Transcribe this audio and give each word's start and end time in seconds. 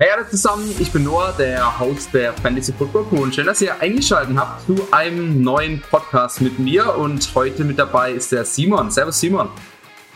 Hey 0.00 0.10
alle 0.14 0.28
zusammen, 0.28 0.72
ich 0.78 0.92
bin 0.92 1.02
Noah, 1.02 1.34
der 1.36 1.80
Host 1.80 2.14
der 2.14 2.32
Fantasy 2.32 2.72
Football 2.72 3.06
Crew 3.06 3.20
und 3.24 3.34
schön, 3.34 3.46
dass 3.46 3.60
ihr 3.60 3.80
eingeschaltet 3.80 4.36
habt 4.36 4.64
zu 4.64 4.76
einem 4.92 5.42
neuen 5.42 5.82
Podcast 5.90 6.40
mit 6.40 6.56
mir 6.60 6.96
und 6.96 7.34
heute 7.34 7.64
mit 7.64 7.80
dabei 7.80 8.12
ist 8.12 8.30
der 8.30 8.44
Simon. 8.44 8.92
Servus 8.92 9.18
Simon. 9.18 9.48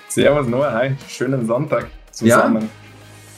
Servus 0.06 0.46
Noah, 0.46 0.72
hi, 0.72 0.94
schönen 1.08 1.46
Sonntag 1.46 1.88
zusammen. 2.12 2.70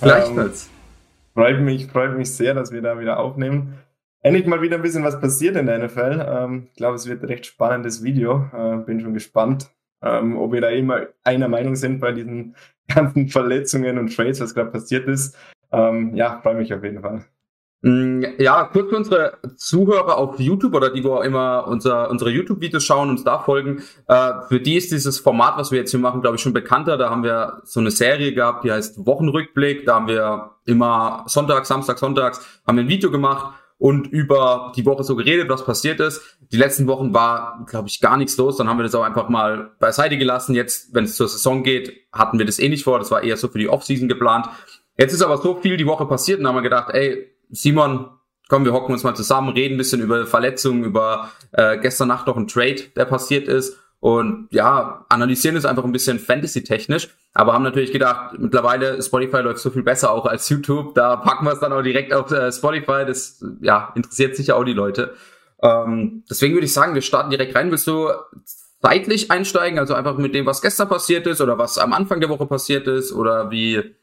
Ja, 0.03 0.07
gleichfalls. 0.07 0.67
Ähm, 0.67 1.33
freut, 1.33 1.61
mich, 1.62 1.87
freut 1.87 2.15
mich 2.15 2.30
sehr, 2.30 2.53
dass 2.53 2.73
wir 2.73 2.83
da 2.83 3.01
wieder 3.01 3.21
aufnehmen. 3.21 3.79
Endlich 4.21 4.47
mal 4.47 4.61
wieder 4.61 4.77
ein 4.77 4.83
bisschen 4.83 5.03
was 5.03 5.19
passiert 5.19 5.57
in 5.57 5.65
der 5.65 5.79
NFL. 5.79 6.27
Ähm, 6.29 6.67
ich 6.69 6.77
glaube, 6.77 6.97
es 6.97 7.09
wird 7.09 7.23
ein 7.23 7.29
recht 7.29 7.47
spannendes 7.47 8.05
Video. 8.05 8.51
Äh, 8.53 8.85
bin 8.85 9.01
schon 9.01 9.15
gespannt, 9.15 9.71
ähm, 10.03 10.37
ob 10.37 10.53
wir 10.53 10.61
da 10.61 10.69
immer 10.69 11.07
einer 11.23 11.49
Meinung 11.49 11.75
sind 11.75 12.01
bei 12.01 12.13
diesen 12.13 12.55
ganzen 12.95 13.29
Verletzungen 13.29 13.97
und 13.97 14.15
Trades, 14.15 14.43
was 14.43 14.55
gerade 14.55 14.71
passiert 14.71 15.09
ist. 15.09 15.35
Ähm, 15.75 16.14
ja, 16.14 16.41
freue 16.43 16.54
mich 16.54 16.72
auf 16.72 16.84
jeden 16.84 17.00
Fall. 17.00 17.25
Mm, 17.82 18.24
ja, 18.38 18.65
kurz 18.65 18.88
für 18.88 18.96
unsere 18.96 19.38
Zuhörer 19.56 20.16
auf 20.16 20.41
YouTube 20.41 20.74
oder 20.74 20.91
die, 20.91 21.05
wo 21.05 21.20
immer 21.20 21.66
unser, 21.69 22.09
unsere 22.10 22.30
YouTube-Videos 22.30 22.82
schauen, 22.82 23.10
uns 23.10 23.24
da 23.24 23.41
folgen. 23.41 23.82
Äh, 24.09 24.32
für 24.48 24.59
die 24.60 24.77
ist 24.77 24.91
dieses 24.91 25.18
Format, 25.18 25.59
was 25.59 25.70
wir 25.70 25.80
jetzt 25.80 25.91
hier 25.91 26.01
machen, 26.01 26.23
glaube 26.23 26.37
ich, 26.37 26.42
schon 26.42 26.55
bekannter. 26.55 26.96
Da 26.96 27.10
haben 27.10 27.24
wir 27.24 27.60
so 27.65 27.80
eine 27.80 27.91
Serie 27.91 28.32
gehabt, 28.32 28.65
die 28.65 28.73
heißt 28.73 29.05
Wochenrückblick. 29.05 29.84
Da 29.84 29.96
haben 29.96 30.09
wir 30.09 30.52
immer 30.65 31.24
Sonntag, 31.27 31.66
Samstag, 31.66 31.98
Sonntags 31.98 32.41
haben 32.66 32.77
wir 32.79 32.84
ein 32.84 32.88
Video 32.88 33.10
gemacht 33.10 33.52
und 33.77 34.06
über 34.06 34.73
die 34.77 34.87
Woche 34.87 35.04
so 35.04 35.15
geredet, 35.15 35.51
was 35.51 35.66
passiert 35.66 36.01
ist. 36.01 36.38
Die 36.52 36.56
letzten 36.56 36.87
Wochen 36.87 37.12
war, 37.12 37.66
glaube 37.68 37.88
ich, 37.88 38.01
gar 38.01 38.16
nichts 38.16 38.38
los. 38.38 38.56
Dann 38.56 38.66
haben 38.66 38.79
wir 38.79 38.84
das 38.84 38.95
auch 38.95 39.02
einfach 39.02 39.29
mal 39.29 39.73
beiseite 39.79 40.16
gelassen. 40.16 40.54
Jetzt, 40.54 40.95
wenn 40.95 41.04
es 41.04 41.16
zur 41.16 41.29
Saison 41.29 41.62
geht, 41.62 41.93
hatten 42.12 42.38
wir 42.38 42.46
das 42.46 42.59
eh 42.59 42.70
nicht 42.70 42.84
vor. 42.84 42.98
Das 42.98 43.10
war 43.10 43.23
eher 43.23 43.37
so 43.37 43.48
für 43.48 43.59
die 43.59 43.68
Offseason 43.68 44.09
geplant. 44.09 44.46
Jetzt 44.97 45.12
ist 45.12 45.23
aber 45.23 45.39
so 45.39 45.57
viel 45.57 45.77
die 45.77 45.87
Woche 45.87 46.07
passiert 46.07 46.41
und 46.41 46.47
haben 46.47 46.55
wir 46.55 46.62
gedacht, 46.62 46.91
ey, 46.93 47.30
Simon, 47.51 48.09
komm, 48.48 48.65
wir 48.65 48.73
hocken 48.73 48.93
uns 48.93 49.02
mal 49.02 49.15
zusammen, 49.15 49.51
reden 49.51 49.75
ein 49.75 49.79
bisschen 49.79 50.01
über 50.01 50.27
Verletzungen, 50.27 50.85
über 50.85 51.30
äh, 51.52 51.79
gestern 51.79 52.09
Nacht 52.09 52.27
noch 52.27 52.37
ein 52.37 52.46
Trade, 52.46 52.82
der 52.96 53.05
passiert 53.05 53.49
ist 53.49 53.79
und 54.01 54.49
ja, 54.51 55.07
analysieren 55.09 55.57
es 55.57 55.65
einfach 55.65 55.85
ein 55.85 55.93
bisschen 55.93 56.18
Fantasy-technisch, 56.18 57.09
aber 57.33 57.55
haben 57.55 57.65
natürlich 57.65 57.91
gedacht, 57.91 58.38
mittlerweile 58.38 59.02
Spotify 59.02 59.38
läuft 59.38 59.60
so 59.60 59.71
viel 59.71 59.83
besser 59.83 60.10
auch 60.10 60.27
als 60.27 60.49
YouTube, 60.49 60.95
da 60.95 61.16
packen 61.16 61.46
wir 61.46 61.52
es 61.52 61.61
dann 61.61 61.73
auch 61.73 61.83
direkt 61.83 62.13
auf 62.13 62.30
äh, 62.30 62.52
Spotify, 62.52 63.05
das 63.07 63.43
ja, 63.61 63.93
interessiert 63.95 64.37
sicher 64.37 64.56
auch 64.56 64.65
die 64.65 64.75
Leute. 64.75 65.15
Ähm, 65.62 66.25
deswegen 66.28 66.55
würde 66.55 66.66
ich 66.66 66.72
sagen, 66.72 66.94
wir 66.94 67.03
starten 67.03 67.31
direkt 67.31 67.55
rein. 67.56 67.71
Willst 67.71 67.87
du 67.87 68.11
zeitlich 68.83 69.31
einsteigen, 69.31 69.78
also 69.78 69.94
einfach 69.94 70.19
mit 70.19 70.34
dem, 70.34 70.44
was 70.44 70.61
gestern 70.61 70.91
passiert 70.91 71.27
ist 71.27 71.41
oder 71.41 71.56
was 71.56 71.78
am 71.78 71.94
Anfang 71.94 72.21
der 72.21 72.28
Woche 72.28 72.44
passiert 72.44 72.87
ist 72.87 73.12
oder 73.12 73.50
wie 73.50 73.94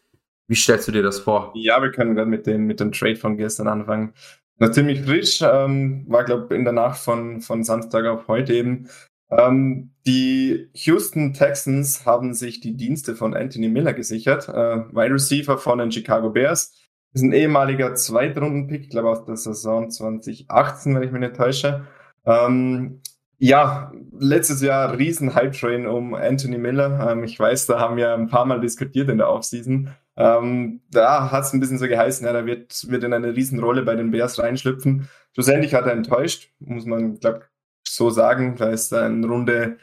wie 0.52 0.56
stellst 0.56 0.86
du 0.86 0.92
dir 0.92 1.02
das 1.02 1.20
vor? 1.20 1.54
Ja, 1.56 1.82
wir 1.82 1.92
können 1.92 2.14
gerade 2.14 2.30
mit 2.30 2.46
dem, 2.46 2.66
mit 2.68 2.82
dem 2.82 2.92
Trade 2.92 3.16
von 3.16 3.38
gestern 3.38 3.70
anfangen. 3.70 4.14
Na, 4.58 4.70
ziemlich 4.70 5.02
frisch, 5.02 5.42
ähm, 5.42 6.04
war, 6.10 6.26
glaube 6.26 6.54
in 6.54 6.66
der 6.66 6.74
Nacht 6.74 7.00
von, 7.00 7.40
von 7.40 7.64
Samstag 7.64 8.06
auf 8.06 8.28
heute 8.28 8.54
eben. 8.54 8.90
Ähm, 9.30 9.92
die 10.06 10.70
Houston 10.74 11.34
Texans 11.34 12.06
haben 12.06 12.34
sich 12.34 12.60
die 12.60 12.76
Dienste 12.76 13.16
von 13.16 13.34
Anthony 13.34 13.70
Miller 13.70 13.94
gesichert, 13.94 14.50
äh, 14.50 14.80
Wide 14.94 15.14
Receiver 15.14 15.58
von 15.58 15.80
den 15.80 15.90
Chicago 15.90 16.32
Bears. 16.32 16.78
Ist 17.14 17.22
ein 17.22 17.32
ehemaliger 17.32 17.96
Zweitrunden-Pick, 17.96 18.90
glaube 18.90 19.10
aus 19.10 19.24
der 19.24 19.38
Saison 19.38 19.90
2018, 19.90 20.94
wenn 20.94 21.04
ich 21.04 21.12
mich 21.14 21.22
nicht 21.22 21.38
täusche. 21.38 21.88
Ähm, 22.26 23.00
ja, 23.38 23.94
letztes 24.20 24.62
Jahr 24.62 24.98
riesen 24.98 25.34
Hype-Train 25.34 25.88
um 25.88 26.14
Anthony 26.14 26.58
Miller. 26.58 27.10
Ähm, 27.10 27.24
ich 27.24 27.40
weiß, 27.40 27.68
da 27.68 27.80
haben 27.80 27.96
wir 27.96 28.14
ein 28.14 28.28
paar 28.28 28.46
Mal 28.46 28.60
diskutiert 28.60 29.10
in 29.10 29.18
der 29.18 29.30
Offseason. 29.30 29.90
Ähm, 30.22 30.82
da 30.92 31.32
hat 31.32 31.44
es 31.44 31.54
ein 31.54 31.60
bisschen 31.60 31.80
so 31.80 31.88
geheißen, 31.88 32.26
ja, 32.26 32.34
da 32.34 32.46
wird, 32.46 32.90
wird 32.90 33.04
in 33.04 33.14
eine 33.14 33.36
Riesenrolle 33.36 33.84
bei 33.84 33.96
den 33.96 34.12
Bears 34.12 34.40
reinschlüpfen. 34.40 35.08
Schlussendlich 35.34 35.74
hat 35.74 35.86
er 35.86 35.94
enttäuscht, 35.94 36.52
muss 36.60 36.86
man, 36.86 37.20
glaube 37.20 37.44
so 37.88 38.10
sagen. 38.10 38.56
Da 38.58 38.70
ist 38.70 38.92
er 38.92 39.06
in 39.08 39.24
Runde 39.24 39.78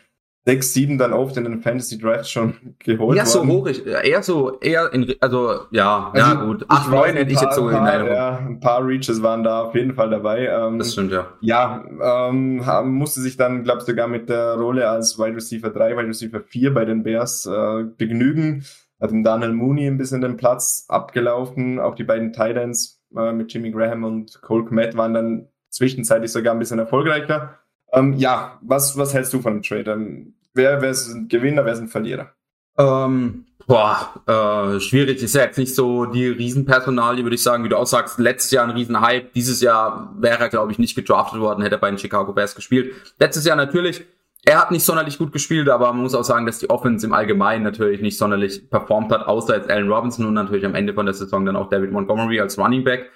6, 0.46 0.72
7 0.72 0.98
dann 0.98 1.12
oft 1.12 1.36
in 1.36 1.44
den 1.44 1.60
Fantasy 1.60 1.98
Draft 1.98 2.30
schon 2.30 2.54
geholt 2.78 3.18
ja, 3.18 3.26
so 3.26 3.46
hoch, 3.46 3.66
ich, 3.66 3.84
eher 3.86 4.22
so, 4.22 4.58
eher 4.60 4.90
in, 4.94 5.14
also 5.20 5.66
ja, 5.70 6.10
also, 6.10 6.30
ja 6.30 6.34
gut, 6.42 6.64
8, 6.68 6.90
9 6.90 7.16
hätte 7.16 7.32
ich 7.32 7.40
jetzt 7.40 7.54
so 7.54 7.68
in 7.68 7.76
Erinnerung. 7.76 8.14
Ja, 8.14 8.38
ein 8.38 8.58
paar 8.58 8.86
Reaches 8.86 9.22
waren 9.22 9.42
da 9.44 9.64
auf 9.64 9.74
jeden 9.74 9.94
Fall 9.94 10.08
dabei. 10.08 10.46
Ähm, 10.46 10.78
das 10.78 10.94
stimmt, 10.94 11.12
ja. 11.12 11.26
Ja, 11.42 11.84
ähm, 12.30 12.62
musste 12.84 13.20
sich 13.20 13.36
dann, 13.36 13.62
glaube 13.62 13.80
ich, 13.80 13.86
sogar 13.86 14.08
mit 14.08 14.30
der 14.30 14.54
Rolle 14.54 14.88
als 14.88 15.18
Wide 15.18 15.36
Receiver 15.36 15.68
3, 15.68 15.98
Wide 15.98 16.08
Receiver 16.08 16.40
4 16.40 16.72
bei 16.72 16.86
den 16.86 17.02
Bears 17.02 17.44
äh, 17.44 17.84
begnügen 17.84 18.64
hat 19.00 19.10
dem 19.10 19.22
Daniel 19.22 19.52
Mooney 19.52 19.86
ein 19.86 19.98
bisschen 19.98 20.20
den 20.20 20.36
Platz 20.36 20.84
abgelaufen. 20.88 21.78
Auch 21.78 21.94
die 21.94 22.04
beiden 22.04 22.32
Titans 22.32 23.00
äh, 23.16 23.32
mit 23.32 23.52
Jimmy 23.52 23.70
Graham 23.70 24.04
und 24.04 24.40
Cole 24.42 24.64
Kmet 24.64 24.96
waren 24.96 25.14
dann 25.14 25.48
zwischenzeitlich 25.70 26.32
sogar 26.32 26.54
ein 26.54 26.58
bisschen 26.58 26.78
erfolgreicher. 26.78 27.58
Ähm, 27.92 28.14
ja, 28.14 28.58
was, 28.62 28.96
was 28.98 29.14
hältst 29.14 29.32
du 29.32 29.40
von 29.40 29.54
dem 29.54 29.62
Trade? 29.62 29.92
Ähm, 29.92 30.34
wer, 30.54 30.82
wer 30.82 30.90
ist 30.90 31.08
ein 31.08 31.28
Gewinner, 31.28 31.64
wer 31.64 31.72
ist 31.72 31.80
ein 31.80 31.88
Verlierer? 31.88 32.32
Ähm, 32.76 33.46
boah, 33.66 34.14
äh, 34.26 34.80
schwierig. 34.80 35.22
Ist 35.22 35.34
ja 35.34 35.42
jetzt 35.42 35.58
nicht 35.58 35.74
so 35.74 36.06
die 36.06 36.26
Riesenpersonalie, 36.26 37.24
würde 37.24 37.36
ich 37.36 37.42
sagen, 37.42 37.64
wie 37.64 37.68
du 37.68 37.76
auch 37.76 37.86
sagst. 37.86 38.18
Letztes 38.18 38.50
Jahr 38.50 38.64
ein 38.64 38.70
Riesenhype. 38.70 39.28
Dieses 39.34 39.60
Jahr 39.60 40.14
wäre 40.18 40.38
er, 40.38 40.48
glaube 40.48 40.72
ich, 40.72 40.78
nicht 40.78 40.94
gedraftet 40.94 41.40
worden, 41.40 41.62
hätte 41.62 41.76
er 41.76 41.80
bei 41.80 41.90
den 41.90 41.98
Chicago 41.98 42.32
Bears 42.32 42.54
gespielt. 42.54 42.94
Letztes 43.18 43.44
Jahr 43.44 43.56
natürlich 43.56 44.04
er 44.44 44.60
hat 44.60 44.70
nicht 44.70 44.84
sonderlich 44.84 45.18
gut 45.18 45.32
gespielt, 45.32 45.68
aber 45.68 45.92
man 45.92 46.02
muss 46.02 46.14
auch 46.14 46.24
sagen, 46.24 46.46
dass 46.46 46.58
die 46.58 46.70
Offense 46.70 47.06
im 47.06 47.12
Allgemeinen 47.12 47.64
natürlich 47.64 48.00
nicht 48.00 48.16
sonderlich 48.16 48.70
performt 48.70 49.12
hat, 49.12 49.26
außer 49.26 49.56
jetzt 49.56 49.68
Allen 49.68 49.90
Robinson 49.90 50.26
und 50.26 50.34
natürlich 50.34 50.64
am 50.64 50.74
Ende 50.74 50.94
von 50.94 51.06
der 51.06 51.14
Saison 51.14 51.44
dann 51.44 51.56
auch 51.56 51.68
David 51.68 51.92
Montgomery 51.92 52.40
als 52.40 52.58
Running 52.58 52.84
Back. 52.84 53.10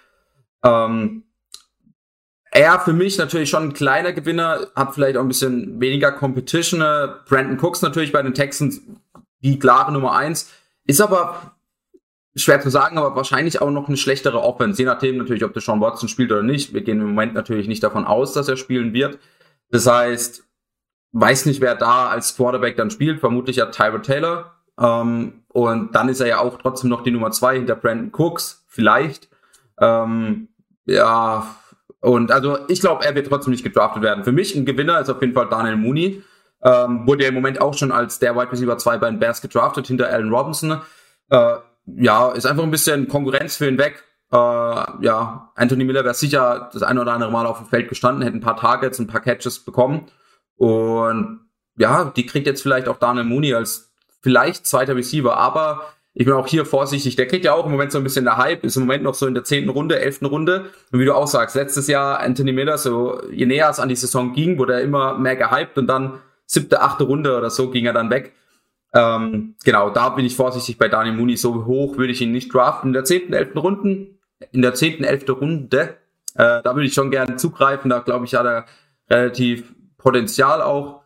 Ähm, 0.65 1.25
er 2.51 2.81
für 2.81 2.93
mich 2.93 3.17
natürlich 3.17 3.49
schon 3.49 3.69
ein 3.69 3.73
kleiner 3.73 4.13
Gewinner, 4.13 4.67
hat 4.77 4.93
vielleicht 4.95 5.17
auch 5.17 5.23
ein 5.23 5.29
bisschen 5.29 5.81
weniger 5.81 6.13
Competition. 6.13 6.81
Brandon 7.27 7.59
Cooks 7.59 7.81
natürlich 7.81 8.13
bei 8.13 8.23
den 8.23 8.35
Texans 8.35 8.83
die 9.43 9.59
klare 9.59 9.91
Nummer 9.91 10.13
eins, 10.13 10.53
ist 10.85 11.01
aber 11.01 11.55
schwer 12.37 12.61
zu 12.61 12.71
sagen, 12.71 12.99
aber 12.99 13.17
wahrscheinlich 13.17 13.61
auch 13.61 13.71
noch 13.71 13.89
eine 13.89 13.97
schlechtere 13.97 14.41
Offense, 14.43 14.81
je 14.81 14.87
nachdem 14.87 15.17
natürlich, 15.17 15.45
ob 15.45 15.53
der 15.53 15.63
Sean 15.63 15.81
Watson 15.81 16.09
spielt 16.09 16.31
oder 16.31 16.43
nicht. 16.43 16.75
Wir 16.75 16.83
gehen 16.83 17.01
im 17.01 17.07
Moment 17.07 17.35
natürlich 17.35 17.69
nicht 17.69 17.83
davon 17.83 18.05
aus, 18.05 18.33
dass 18.33 18.49
er 18.49 18.57
spielen 18.57 18.93
wird. 18.93 19.19
Das 19.71 19.87
heißt, 19.87 20.45
weiß 21.13 21.47
nicht, 21.47 21.61
wer 21.61 21.75
da 21.75 22.09
als 22.09 22.37
Quarterback 22.37 22.77
dann 22.77 22.91
spielt, 22.91 23.21
vermutlich 23.21 23.57
ja 23.57 23.67
Tyrod 23.67 24.05
Taylor. 24.05 24.53
Ähm, 24.81 25.45
und 25.49 25.95
dann 25.95 26.09
ist 26.09 26.21
er 26.21 26.27
ja 26.27 26.39
auch 26.39 26.59
trotzdem 26.59 26.91
noch 26.91 27.03
die 27.03 27.11
Nummer 27.11 27.31
zwei 27.31 27.57
hinter 27.57 27.77
Brandon 27.77 28.11
Cooks, 28.13 28.65
vielleicht. 28.69 29.29
Ähm, 29.79 30.49
ja, 30.87 31.47
und 32.01 32.33
also 32.33 32.59
ich 32.69 32.81
glaube, 32.81 33.05
er 33.05 33.15
wird 33.15 33.29
trotzdem 33.29 33.53
nicht 33.53 33.63
gedraftet 33.63 34.03
werden. 34.03 34.25
Für 34.25 34.33
mich 34.33 34.57
ein 34.57 34.65
Gewinner 34.65 35.01
ist 35.01 35.11
auf 35.11 35.21
jeden 35.21 35.35
Fall 35.35 35.49
Daniel 35.49 35.77
Mooney. 35.77 36.23
Ähm, 36.65 37.07
wurde 37.07 37.25
ja 37.25 37.29
im 37.29 37.35
Moment 37.35 37.61
auch 37.61 37.75
schon 37.75 37.93
als 37.93 38.19
der 38.19 38.35
Wide 38.37 38.51
Receiver 38.51 38.79
2 38.79 38.99
bei 38.99 39.11
den 39.11 39.19
Bears 39.19 39.43
gedraftet, 39.43 39.87
hinter 39.89 40.09
Allen 40.09 40.33
Robinson. 40.33 40.81
Äh, 41.31 41.55
ja, 41.87 42.31
ist 42.31 42.47
einfach 42.47 42.63
ein 42.63 42.71
bisschen 42.71 43.09
Konkurrenz 43.09 43.57
für 43.57 43.69
ihn 43.69 43.79
weg. 43.79 44.05
Äh, 44.33 44.37
ja, 44.37 45.51
Anthony 45.57 45.85
Miller 45.85 46.05
wäre 46.05 46.15
sicher 46.15 46.71
das 46.73 46.83
eine 46.83 47.01
oder 47.01 47.13
andere 47.13 47.31
Mal 47.31 47.47
auf 47.47 47.59
dem 47.59 47.67
Feld 47.67 47.89
gestanden, 47.89 48.23
hätte 48.23 48.37
ein 48.37 48.41
paar 48.41 48.57
Targets, 48.57 48.99
ein 48.99 49.09
paar 49.09 49.21
Catches 49.21 49.59
bekommen. 49.59 50.07
Und 50.63 51.41
ja, 51.77 52.13
die 52.15 52.25
kriegt 52.25 52.47
jetzt 52.47 52.63
vielleicht 52.63 52.87
auch 52.87 52.97
Daniel 52.97 53.25
Mooney 53.25 53.53
als 53.53 53.93
vielleicht 54.21 54.65
zweiter 54.65 54.95
Receiver, 54.95 55.37
aber 55.37 55.83
ich 56.15 56.25
bin 56.25 56.35
auch 56.35 56.47
hier 56.47 56.65
vorsichtig. 56.65 57.17
Der 57.17 57.27
kriegt 57.27 57.45
ja 57.45 57.53
auch 57.53 57.67
im 57.67 57.73
Moment 57.73 57.91
so 57.91 57.99
ein 57.99 58.05
bisschen 58.05 58.25
der 58.25 58.37
Hype, 58.37 58.63
ist 58.63 58.77
im 58.77 58.85
Moment 58.85 59.03
noch 59.03 59.15
so 59.15 59.27
in 59.27 59.35
der 59.35 59.43
zehnten 59.43 59.71
Runde, 59.71 59.99
elften 59.99 60.27
Runde. 60.27 60.67
Und 60.93 61.01
wie 61.01 61.05
du 61.05 61.17
auch 61.17 61.27
sagst, 61.27 61.57
letztes 61.57 61.89
Jahr 61.89 62.21
Anthony 62.21 62.53
Miller, 62.53 62.79
so 62.79 63.21
je 63.29 63.45
näher 63.45 63.71
es 63.71 63.81
an 63.81 63.89
die 63.89 63.97
Saison 63.97 64.35
ging, 64.35 64.57
wurde 64.57 64.75
er 64.75 64.83
immer 64.83 65.19
mehr 65.19 65.35
gehypt 65.35 65.79
und 65.79 65.89
dann 65.89 66.21
siebte, 66.47 66.81
achte 66.81 67.03
Runde 67.03 67.37
oder 67.37 67.51
so 67.51 67.69
ging 67.69 67.87
er 67.87 67.93
dann 67.93 68.11
weg. 68.11 68.33
Ähm, 68.95 69.57
genau, 69.65 69.91
da 69.91 70.11
bin 70.11 70.25
ich 70.25 70.37
vorsichtig 70.37 70.79
bei 70.79 70.87
Daniel 70.87 71.17
Mooney. 71.17 71.37
So 71.37 71.65
hoch 71.65 71.99
würde 71.99 72.13
ich 72.13 72.21
ihn 72.21 72.31
nicht 72.31 72.55
draften. 72.55 72.91
In 72.91 72.93
der 72.93 73.03
zehnten, 73.03 73.33
elften 73.33 73.59
Runden, 73.59 74.21
in 74.53 74.63
der 74.63 74.75
zehnten, 74.75 75.03
elften 75.03 75.33
Runde, 75.33 75.97
äh, 76.37 76.63
da 76.63 76.77
würde 76.77 76.85
ich 76.85 76.95
schon 76.95 77.11
gerne 77.11 77.35
zugreifen. 77.35 77.91
Da 77.91 77.99
glaube 77.99 78.27
ich, 78.27 78.37
hat 78.37 78.47
er 78.47 78.67
relativ 79.11 79.65
Potenzial 80.03 80.63
auch. 80.63 81.03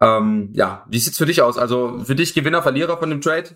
Ähm, 0.00 0.50
ja, 0.52 0.84
wie 0.88 0.98
sieht's 0.98 1.18
für 1.18 1.26
dich 1.26 1.42
aus? 1.42 1.58
Also 1.58 2.00
für 2.04 2.14
dich 2.14 2.34
Gewinner, 2.34 2.62
Verlierer 2.62 2.98
von 2.98 3.10
dem 3.10 3.20
Trade? 3.20 3.50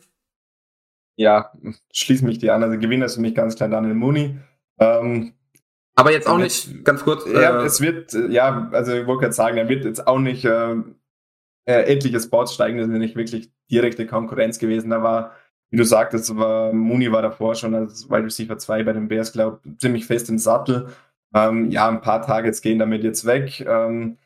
Ja, 1.16 1.52
schließe 1.92 2.24
mich 2.24 2.38
dir 2.38 2.54
an. 2.54 2.62
Also 2.62 2.78
Gewinner 2.78 3.06
ist 3.06 3.14
für 3.14 3.20
mich 3.20 3.34
ganz 3.34 3.54
klar 3.54 3.69
Daniel 3.69 3.94
Mooney. 3.94 4.38
Ähm, 4.78 5.34
aber 5.94 6.12
jetzt 6.12 6.26
auch 6.26 6.38
nicht, 6.38 6.84
ganz 6.84 7.04
kurz. 7.04 7.26
Ja, 7.26 7.62
äh, 7.62 7.66
es 7.66 7.80
wird, 7.80 8.12
ja, 8.30 8.69
also 8.72 8.92
ich 8.92 9.06
wollte 9.06 9.22
gerade 9.22 9.34
sagen, 9.34 9.58
er 9.58 9.69
wird 9.69 9.84
jetzt 9.84 10.06
auch 10.06 10.19
nicht 10.19 10.44
äh, 10.44 10.75
äh, 11.64 11.82
etliche 11.82 12.18
Spots 12.18 12.54
steigen, 12.54 12.78
das 12.78 12.88
ist 12.88 12.94
nicht 12.94 13.16
wirklich 13.16 13.52
direkte 13.70 14.06
Konkurrenz 14.06 14.58
gewesen. 14.58 14.90
Da 14.90 15.02
war, 15.02 15.32
wie 15.70 15.76
du 15.76 15.84
sagtest, 15.84 16.34
war, 16.36 16.72
Mooney 16.72 17.12
war 17.12 17.22
davor 17.22 17.54
schon 17.54 17.75
als 17.75 18.08
Wide 18.08 18.25
Receiver 18.25 18.58
2 18.58 18.82
bei 18.84 18.92
den 18.92 19.08
Bears, 19.08 19.32
glaube 19.32 19.60
ziemlich 19.78 20.06
fest 20.06 20.28
im 20.30 20.38
Sattel. 20.38 20.88
Ähm, 21.34 21.70
ja, 21.70 21.88
ein 21.88 22.00
paar 22.00 22.22
Targets 22.22 22.62
gehen 22.62 22.78
damit 22.78 23.04
jetzt 23.04 23.26
weg. 23.26 23.60
Ähm, 23.60 24.18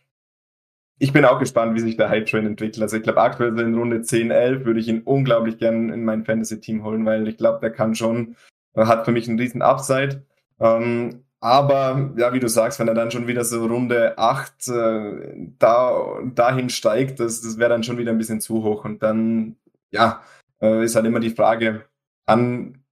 ich 0.98 1.12
bin 1.12 1.24
auch 1.24 1.38
gespannt, 1.38 1.74
wie 1.74 1.80
sich 1.80 1.96
der 1.96 2.08
Hype 2.08 2.26
Train 2.26 2.46
entwickelt. 2.46 2.82
Also 2.82 2.96
ich 2.96 3.02
glaube, 3.02 3.20
aktuell 3.20 3.58
in 3.58 3.74
Runde 3.74 4.02
10, 4.02 4.30
11 4.30 4.64
würde 4.64 4.80
ich 4.80 4.88
ihn 4.88 5.02
unglaublich 5.02 5.58
gern 5.58 5.90
in 5.90 6.04
mein 6.04 6.24
Fantasy-Team 6.24 6.84
holen, 6.84 7.04
weil 7.04 7.28
ich 7.28 7.36
glaube, 7.36 7.60
der 7.60 7.70
kann 7.70 7.94
schon 7.94 8.36
hat 8.76 9.04
für 9.04 9.12
mich 9.12 9.28
einen 9.28 9.38
riesen 9.38 9.62
Upside. 9.62 10.22
Ähm, 10.60 11.24
aber 11.40 12.12
ja, 12.16 12.32
wie 12.32 12.40
du 12.40 12.48
sagst, 12.48 12.78
wenn 12.78 12.88
er 12.88 12.94
dann 12.94 13.10
schon 13.10 13.26
wieder 13.26 13.44
so 13.44 13.66
Runde 13.66 14.18
8 14.18 14.68
äh, 14.68 15.34
da, 15.58 16.20
dahin 16.34 16.70
steigt, 16.70 17.20
das, 17.20 17.40
das 17.42 17.58
wäre 17.58 17.70
dann 17.70 17.82
schon 17.82 17.98
wieder 17.98 18.12
ein 18.12 18.18
bisschen 18.18 18.40
zu 18.40 18.62
hoch. 18.64 18.84
Und 18.84 19.02
dann, 19.02 19.56
ja, 19.90 20.22
äh, 20.60 20.84
ist 20.84 20.96
halt 20.96 21.06
immer 21.06 21.20
die 21.20 21.30
Frage, 21.30 21.84
an 22.26 22.82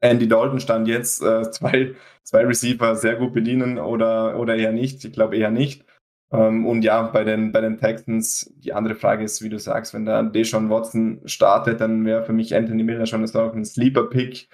Andy 0.00 0.28
Dalton 0.28 0.60
stand 0.60 0.88
jetzt 0.88 1.22
äh, 1.22 1.50
zwei, 1.50 1.94
zwei 2.22 2.44
Receiver 2.46 2.94
sehr 2.96 3.16
gut 3.16 3.32
bedienen 3.34 3.78
oder, 3.78 4.38
oder 4.38 4.56
eher 4.56 4.72
nicht. 4.72 5.04
Ich 5.04 5.12
glaube 5.12 5.36
eher 5.36 5.50
nicht. 5.50 5.84
Ähm, 6.32 6.66
und 6.66 6.82
ja, 6.82 7.02
bei 7.02 7.24
den, 7.24 7.52
bei 7.52 7.60
den 7.60 7.78
Texans, 7.78 8.52
die 8.56 8.72
andere 8.72 8.94
Frage 8.94 9.24
ist, 9.24 9.42
wie 9.42 9.48
du 9.48 9.58
sagst, 9.58 9.94
wenn 9.94 10.04
da 10.04 10.22
Deshaun 10.22 10.70
Watson 10.70 11.20
startet, 11.24 11.80
dann 11.80 12.04
wäre 12.04 12.24
für 12.24 12.32
mich 12.32 12.54
Anthony 12.54 12.82
Miller 12.82 13.06
schon 13.06 13.22
ein 13.22 13.64
Sleeper-Pick 13.64 14.48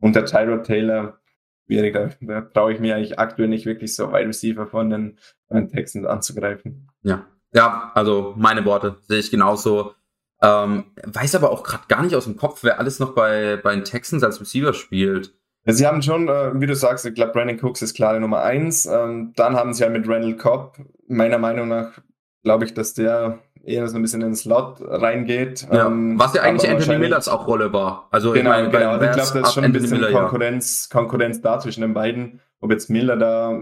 und 0.00 0.16
der 0.16 0.24
Tyrod 0.24 0.64
Taylor 0.64 1.18
schwierig. 1.66 1.94
Da, 1.94 2.10
da 2.20 2.40
traue 2.40 2.72
ich 2.72 2.80
mir 2.80 2.96
eigentlich 2.96 3.18
aktuell 3.18 3.48
nicht 3.48 3.66
wirklich 3.66 3.94
so 3.94 4.10
Wide 4.12 4.28
Receiver 4.28 4.66
von 4.66 4.90
den, 4.90 5.18
den 5.50 5.68
Texans 5.68 6.06
anzugreifen. 6.06 6.88
Ja. 7.02 7.26
Ja, 7.54 7.92
also 7.94 8.34
meine 8.36 8.64
Worte 8.66 8.96
sehe 9.06 9.20
ich 9.20 9.30
genauso. 9.30 9.94
Ähm, 10.42 10.92
weiß 11.04 11.34
aber 11.34 11.50
auch 11.50 11.62
gerade 11.62 11.84
gar 11.88 12.02
nicht 12.02 12.14
aus 12.14 12.24
dem 12.24 12.36
Kopf, 12.36 12.62
wer 12.62 12.78
alles 12.78 12.98
noch 13.00 13.14
bei, 13.14 13.56
bei 13.56 13.74
den 13.74 13.84
Texans 13.84 14.22
als 14.22 14.40
Receiver 14.40 14.74
spielt. 14.74 15.34
Sie 15.64 15.86
haben 15.86 16.02
schon, 16.02 16.28
äh, 16.28 16.58
wie 16.60 16.66
du 16.66 16.74
sagst, 16.74 17.04
ich 17.04 17.14
glaube, 17.14 17.32
Brandon 17.32 17.58
Cooks 17.60 17.82
ist 17.82 17.94
klare 17.94 18.20
Nummer 18.20 18.42
eins. 18.42 18.86
Ähm, 18.86 19.32
dann 19.36 19.54
haben 19.54 19.74
sie 19.74 19.82
ja 19.82 19.90
mit 19.90 20.08
Randall 20.08 20.36
Cobb, 20.36 20.78
meiner 21.08 21.38
Meinung 21.38 21.68
nach, 21.68 22.00
glaube 22.42 22.64
ich, 22.64 22.74
dass 22.74 22.94
der 22.94 23.38
eher 23.64 23.86
so 23.88 23.96
ein 23.96 24.02
bisschen 24.02 24.22
in 24.22 24.28
den 24.28 24.36
Slot 24.36 24.78
reingeht. 24.80 25.66
Ja, 25.70 25.86
ähm, 25.86 26.18
was 26.18 26.34
ja 26.34 26.42
eigentlich 26.42 26.70
Anthony 26.70 26.98
Millers 26.98 27.28
auch 27.28 27.46
Rolle 27.46 27.72
war. 27.72 28.08
Also 28.10 28.32
genau, 28.32 28.50
meine, 28.50 28.70
genau. 28.70 28.94
Ich 28.94 29.12
glaube, 29.12 29.30
da 29.34 29.40
ist 29.40 29.54
schon 29.54 29.64
ein 29.64 29.72
bisschen 29.72 29.90
Miller, 29.90 30.12
Konkurrenz, 30.12 30.88
ja. 30.90 30.98
Konkurrenz 30.98 31.40
da 31.40 31.60
zwischen 31.60 31.82
den 31.82 31.94
beiden. 31.94 32.40
Ob 32.60 32.70
jetzt 32.72 32.90
Miller 32.90 33.16
da 33.16 33.60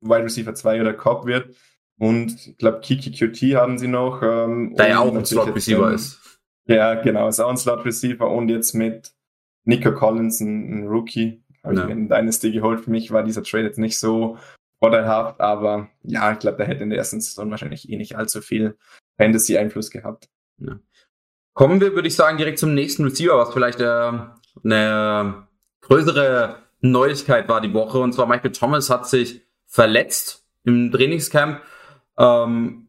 Wide 0.00 0.24
Receiver 0.24 0.54
2 0.54 0.80
oder 0.80 0.94
Cobb 0.94 1.26
wird. 1.26 1.54
Und 1.98 2.46
ich 2.46 2.56
glaube, 2.58 2.80
Kiki 2.80 3.10
QT 3.10 3.56
haben 3.56 3.78
sie 3.78 3.88
noch. 3.88 4.22
Ähm, 4.22 4.74
Der 4.76 4.88
ja 4.88 4.98
auch 5.00 5.14
ein 5.14 5.24
Slot 5.24 5.54
Receiver 5.54 5.92
ist. 5.92 6.20
Ja, 6.66 6.94
genau, 6.94 7.28
ist 7.28 7.40
auch 7.40 7.50
ein 7.50 7.56
Slot 7.56 7.84
Receiver. 7.84 8.30
Und 8.30 8.48
jetzt 8.48 8.74
mit 8.74 9.12
Nico 9.68 9.92
Collins, 9.92 10.40
ein, 10.40 10.80
ein 10.80 10.88
Rookie, 10.88 11.42
habe 11.62 11.74
ja. 11.74 11.82
ich 11.82 11.86
mir 11.86 11.92
in 11.92 12.08
Dynasty 12.08 12.52
geholt. 12.52 12.80
Für 12.80 12.90
mich 12.90 13.10
war 13.10 13.22
dieser 13.22 13.42
Trade 13.42 13.64
jetzt 13.64 13.78
nicht 13.78 13.98
so 13.98 14.38
vorteilhaft, 14.78 15.40
aber 15.40 15.90
ja, 16.02 16.32
ich 16.32 16.38
glaube, 16.38 16.56
der 16.56 16.66
hätte 16.66 16.84
in 16.84 16.90
der 16.90 16.98
ersten 16.98 17.20
Saison 17.20 17.50
wahrscheinlich 17.50 17.90
eh 17.90 17.96
nicht 17.96 18.16
allzu 18.16 18.40
viel 18.40 18.78
Fantasy-Einfluss 19.18 19.90
gehabt. 19.90 20.30
Ja. 20.56 20.78
Kommen 21.52 21.82
wir, 21.82 21.94
würde 21.94 22.08
ich 22.08 22.16
sagen, 22.16 22.38
direkt 22.38 22.58
zum 22.58 22.72
nächsten 22.72 23.04
Receiver, 23.04 23.36
was 23.36 23.52
vielleicht 23.52 23.80
äh, 23.80 24.12
eine 24.64 25.48
größere 25.82 26.56
Neuigkeit 26.80 27.48
war 27.48 27.60
die 27.60 27.74
Woche. 27.74 27.98
Und 27.98 28.14
zwar 28.14 28.26
Michael 28.26 28.52
Thomas 28.52 28.88
hat 28.88 29.06
sich 29.06 29.42
verletzt 29.66 30.46
im 30.64 30.90
Trainingscamp. 30.90 31.60
Ähm, 32.16 32.88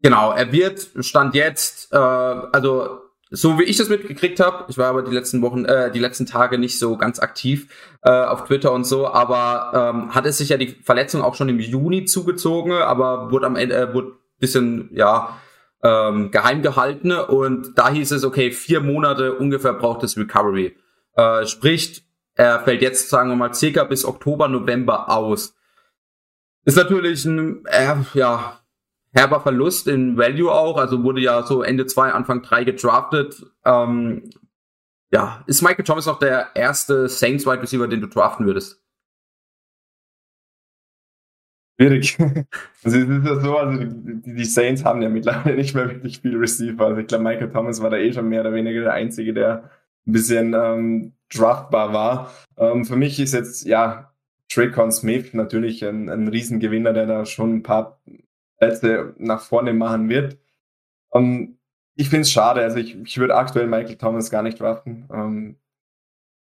genau, 0.00 0.32
er 0.32 0.50
wird, 0.50 0.90
stand 1.00 1.36
jetzt, 1.36 1.92
äh, 1.92 1.96
also 1.96 3.02
so 3.34 3.58
wie 3.58 3.64
ich 3.64 3.78
das 3.78 3.88
mitgekriegt 3.88 4.40
habe, 4.40 4.66
ich 4.68 4.76
war 4.76 4.88
aber 4.88 5.02
die 5.02 5.10
letzten 5.10 5.40
Wochen, 5.40 5.64
äh, 5.64 5.90
die 5.90 5.98
letzten 5.98 6.26
Tage 6.26 6.58
nicht 6.58 6.78
so 6.78 6.98
ganz 6.98 7.18
aktiv 7.18 7.66
äh, 8.02 8.10
auf 8.10 8.44
Twitter 8.44 8.72
und 8.72 8.84
so, 8.84 9.08
aber 9.08 9.92
ähm, 9.94 10.14
hat 10.14 10.26
es 10.26 10.38
sich 10.38 10.50
ja 10.50 10.58
die 10.58 10.68
Verletzung 10.68 11.22
auch 11.22 11.34
schon 11.34 11.48
im 11.48 11.58
Juni 11.58 12.04
zugezogen, 12.04 12.72
aber 12.72 13.30
wurde 13.30 13.46
am 13.46 13.56
Ende, 13.56 13.74
äh, 13.74 13.94
wurde 13.94 14.12
bisschen, 14.38 14.90
ja, 14.92 15.40
ähm, 15.82 16.30
geheim 16.30 16.62
gehalten 16.62 17.12
und 17.12 17.76
da 17.76 17.90
hieß 17.90 18.12
es, 18.12 18.24
okay, 18.24 18.50
vier 18.50 18.80
Monate 18.80 19.34
ungefähr 19.34 19.72
braucht 19.72 20.02
es 20.02 20.16
Recovery. 20.16 20.76
Äh, 21.16 21.46
sprich, 21.46 22.04
er 22.34 22.60
fällt 22.60 22.82
jetzt, 22.82 23.08
sagen 23.08 23.30
wir 23.30 23.36
mal, 23.36 23.54
circa 23.54 23.84
bis 23.84 24.04
Oktober, 24.04 24.48
November 24.48 25.08
aus. 25.08 25.54
Ist 26.64 26.76
natürlich 26.76 27.24
ein, 27.24 27.64
äh, 27.66 27.96
ja, 28.14 28.61
herber 29.12 29.40
Verlust 29.40 29.88
in 29.88 30.16
Value 30.16 30.50
auch, 30.50 30.78
also 30.78 31.02
wurde 31.04 31.20
ja 31.20 31.42
so 31.42 31.62
Ende 31.62 31.86
2, 31.86 32.12
Anfang 32.12 32.42
3 32.42 32.64
gedraftet. 32.64 33.44
Ähm, 33.64 34.30
ja, 35.12 35.44
ist 35.46 35.62
Michael 35.62 35.84
Thomas 35.84 36.06
noch 36.06 36.18
der 36.18 36.48
erste 36.54 37.08
Saints 37.08 37.46
Wide 37.46 37.62
Receiver, 37.62 37.86
den 37.86 38.00
du 38.00 38.08
draften 38.08 38.46
würdest? 38.46 38.82
Schwierig. 41.78 42.16
Also 42.84 42.98
es 42.98 43.08
ist 43.08 43.24
ja 43.24 43.40
so, 43.40 43.56
also 43.56 43.84
die, 43.84 44.34
die, 44.34 44.44
Saints 44.44 44.84
haben 44.84 45.02
ja 45.02 45.08
mittlerweile 45.08 45.54
nicht 45.54 45.72
mehr 45.72 45.88
wirklich 45.88 46.20
viel 46.20 46.36
Receiver. 46.36 46.84
Also 46.84 47.00
ich 47.00 47.06
glaube, 47.06 47.22
Michael 47.22 47.52
Thomas 47.52 47.80
war 47.80 47.90
da 47.90 47.96
eh 47.96 48.12
schon 48.12 48.28
mehr 48.28 48.40
oder 48.40 48.52
weniger 48.52 48.80
der 48.80 48.92
Einzige, 48.92 49.32
der 49.32 49.70
ein 50.04 50.12
bisschen 50.12 50.52
ähm, 50.52 51.12
draftbar 51.32 51.92
war. 51.92 52.32
Ähm, 52.56 52.84
für 52.84 52.96
mich 52.96 53.20
ist 53.20 53.34
jetzt, 53.34 53.64
ja, 53.64 54.12
Traycon 54.48 54.90
Smith 54.90 55.32
natürlich 55.32 55.84
ein, 55.84 56.08
ein 56.08 56.26
Riesengewinner, 56.26 56.92
der 56.92 57.06
da 57.06 57.24
schon 57.24 57.54
ein 57.54 57.62
paar 57.62 58.00
Plätze 58.62 59.14
nach 59.18 59.40
vorne 59.40 59.72
machen 59.72 60.08
wird. 60.08 60.38
Ähm, 61.12 61.58
ich 61.96 62.08
finde 62.08 62.22
es 62.22 62.30
schade, 62.30 62.62
also 62.62 62.78
ich, 62.78 62.96
ich 63.04 63.18
würde 63.18 63.34
aktuell 63.34 63.66
Michael 63.66 63.96
Thomas 63.96 64.30
gar 64.30 64.42
nicht 64.42 64.60
draften. 64.60 65.08
Ähm, 65.12 65.56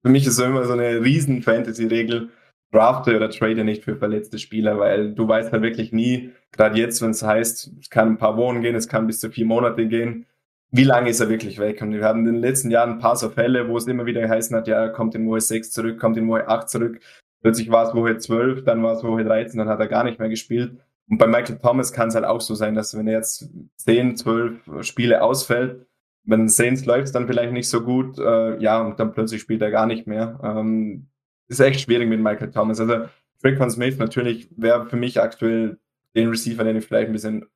für 0.03 0.11
mich 0.11 0.27
ist 0.27 0.39
es 0.39 0.45
immer 0.45 0.65
so 0.65 0.75
eine 0.75 1.03
riesen 1.03 1.43
Fantasy-Regel, 1.43 2.29
drafte 2.73 3.17
oder 3.17 3.31
trade 3.31 3.65
nicht 3.65 3.85
für 3.85 3.97
verletzte 3.97 4.39
Spieler, 4.39 4.79
weil 4.79 5.15
du 5.15 5.27
weißt 5.27 5.51
halt 5.51 5.63
wirklich 5.63 5.93
nie, 5.93 6.31
gerade 6.53 6.79
jetzt, 6.79 7.03
wenn 7.03 7.11
es 7.11 7.23
heißt, 7.23 7.73
es 7.81 7.91
kann 7.91 8.09
ein 8.09 8.19
paar 8.19 8.37
Wochen 8.37 8.63
gehen, 8.63 8.77
es 8.77 8.87
kann 8.87 9.07
bis 9.07 9.19
zu 9.19 9.31
vier 9.31 9.47
Monate 9.47 9.89
gehen, 9.89 10.27
wie 10.71 10.85
lange 10.85 11.11
ist 11.11 11.21
er 11.21 11.29
wirklich 11.29 11.59
weg? 11.59 11.83
Und 11.83 11.93
wir 11.93 12.05
haben 12.05 12.21
in 12.21 12.35
den 12.35 12.37
letzten 12.37 12.71
Jahren 12.71 12.93
ein 12.93 12.99
paar 13.01 13.17
so 13.17 13.29
Fälle, 13.31 13.69
wo 13.69 13.77
es 13.77 13.89
immer 13.89 14.07
wieder 14.07 14.21
geheißen 14.21 14.55
hat, 14.57 14.69
ja, 14.69 14.77
er 14.77 14.91
kommt 14.93 15.15
in 15.17 15.27
Woche 15.27 15.41
6 15.41 15.73
zurück, 15.73 15.99
kommt 15.99 16.17
in 16.17 16.29
Woche 16.29 16.47
8 16.47 16.69
zurück. 16.69 17.01
Plötzlich 17.43 17.71
war 17.71 17.89
es 17.89 17.95
Woche 17.95 18.19
12, 18.19 18.65
dann 18.65 18.83
war 18.83 18.93
es 18.93 19.03
Woche 19.03 19.25
13, 19.25 19.59
dann 19.59 19.69
hat 19.69 19.81
er 19.81 19.89
gar 19.89 20.05
nicht 20.05 20.19
mehr 20.21 20.29
gespielt. 20.29 20.77
Und 21.11 21.19
bei 21.19 21.27
Michael 21.27 21.59
Thomas 21.59 21.93
kann 21.93 22.09
es 22.09 22.15
halt 22.15 22.25
auch 22.25 22.41
so 22.41 22.55
sein, 22.55 22.75
dass 22.75 22.97
wenn 22.97 23.09
er 23.09 23.15
jetzt 23.15 23.51
10, 23.79 24.17
12 24.17 24.85
Spiele 24.85 25.23
ausfällt, 25.23 25.87
wenn 26.25 26.49
Saints 26.49 26.85
läuft 26.85 27.15
dann 27.15 27.27
vielleicht 27.27 27.53
nicht 27.53 27.69
so 27.69 27.83
gut, 27.83 28.19
äh, 28.19 28.59
ja, 28.59 28.81
und 28.81 29.01
dann 29.01 29.13
plötzlich 29.13 29.41
spielt 29.41 29.61
er 29.61 29.73
gar 29.73 29.87
nicht 29.87 30.07
mehr. 30.07 30.39
Ähm, 30.43 31.09
ist 31.49 31.59
echt 31.59 31.81
schwierig 31.81 32.09
mit 32.09 32.21
Michael 32.21 32.53
Thomas. 32.53 32.79
Also 32.79 33.07
Traquan 33.43 33.71
Smith 33.71 33.99
natürlich 33.99 34.49
wäre 34.57 34.87
für 34.87 34.97
mich 34.97 35.21
aktuell 35.21 35.81
den 36.15 36.29
Receiver, 36.29 36.63
den 36.63 36.77
ich 36.77 36.87
vielleicht 36.87 37.09
ein 37.09 37.13
bisschen 37.13 37.47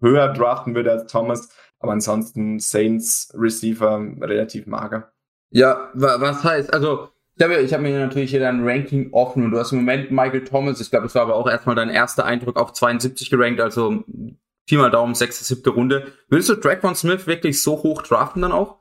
höher 0.00 0.32
draften 0.32 0.74
würde 0.74 0.90
als 0.90 1.10
Thomas, 1.10 1.48
aber 1.78 1.92
ansonsten 1.92 2.58
Saints 2.58 3.32
Receiver 3.38 4.04
relativ 4.20 4.66
mager. 4.66 5.12
Ja, 5.50 5.90
was 5.94 6.42
heißt, 6.42 6.74
also 6.74 7.08
ich 7.36 7.44
habe, 7.44 7.56
ich 7.56 7.72
habe 7.72 7.82
mir 7.82 7.98
natürlich 7.98 8.30
hier 8.30 8.40
dein 8.40 8.66
Ranking 8.66 9.12
offen 9.12 9.44
und 9.44 9.50
du 9.50 9.58
hast 9.58 9.72
im 9.72 9.78
Moment 9.78 10.10
Michael 10.10 10.44
Thomas, 10.44 10.80
ich 10.80 10.90
glaube, 10.90 11.04
das 11.04 11.14
war 11.14 11.22
aber 11.22 11.34
auch 11.34 11.48
erstmal 11.48 11.76
dein 11.76 11.90
erster 11.90 12.24
Eindruck 12.24 12.56
auf 12.56 12.72
72 12.72 13.28
gerankt, 13.28 13.60
also 13.60 14.04
viermal 14.66 14.90
Daumen, 14.90 15.14
sechste, 15.14 15.44
siebte 15.44 15.70
Runde. 15.70 16.12
Würdest 16.28 16.48
du 16.48 16.54
Drake 16.54 16.94
Smith 16.94 17.26
wirklich 17.26 17.62
so 17.62 17.82
hoch 17.82 18.02
draften 18.02 18.42
dann 18.42 18.52
auch? 18.52 18.76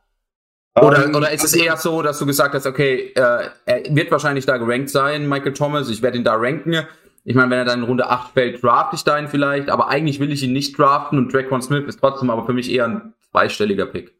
Oder, 0.77 1.05
um, 1.05 1.09
ähm, 1.09 1.15
oder 1.15 1.31
ist 1.31 1.43
es 1.43 1.53
also 1.53 1.65
eher 1.65 1.77
so, 1.77 2.01
dass 2.01 2.19
du 2.19 2.25
gesagt 2.25 2.53
hast, 2.53 2.65
okay, 2.65 3.11
äh, 3.15 3.49
er 3.65 3.95
wird 3.95 4.11
wahrscheinlich 4.11 4.45
da 4.45 4.57
gerankt 4.57 4.89
sein, 4.89 5.27
Michael 5.27 5.53
Thomas, 5.53 5.89
ich 5.89 6.01
werde 6.01 6.17
ihn 6.17 6.23
da 6.23 6.35
ranken. 6.35 6.85
Ich 7.23 7.35
meine, 7.35 7.49
wenn 7.49 7.59
er 7.59 7.65
dann 7.65 7.79
in 7.79 7.85
Runde 7.85 8.09
8 8.09 8.33
fällt, 8.33 8.61
draft 8.61 8.93
ich 8.93 9.03
da 9.03 9.17
ihn 9.17 9.27
vielleicht, 9.27 9.69
aber 9.69 9.89
eigentlich 9.89 10.19
will 10.19 10.31
ich 10.31 10.43
ihn 10.43 10.53
nicht 10.53 10.77
draften 10.77 11.17
und 11.17 11.33
Drake 11.33 11.61
Smith 11.61 11.85
ist 11.87 11.99
trotzdem 11.99 12.29
aber 12.29 12.45
für 12.45 12.53
mich 12.53 12.71
eher 12.71 12.85
ein 12.85 13.13
zweistelliger 13.31 13.87
Pick. 13.87 14.13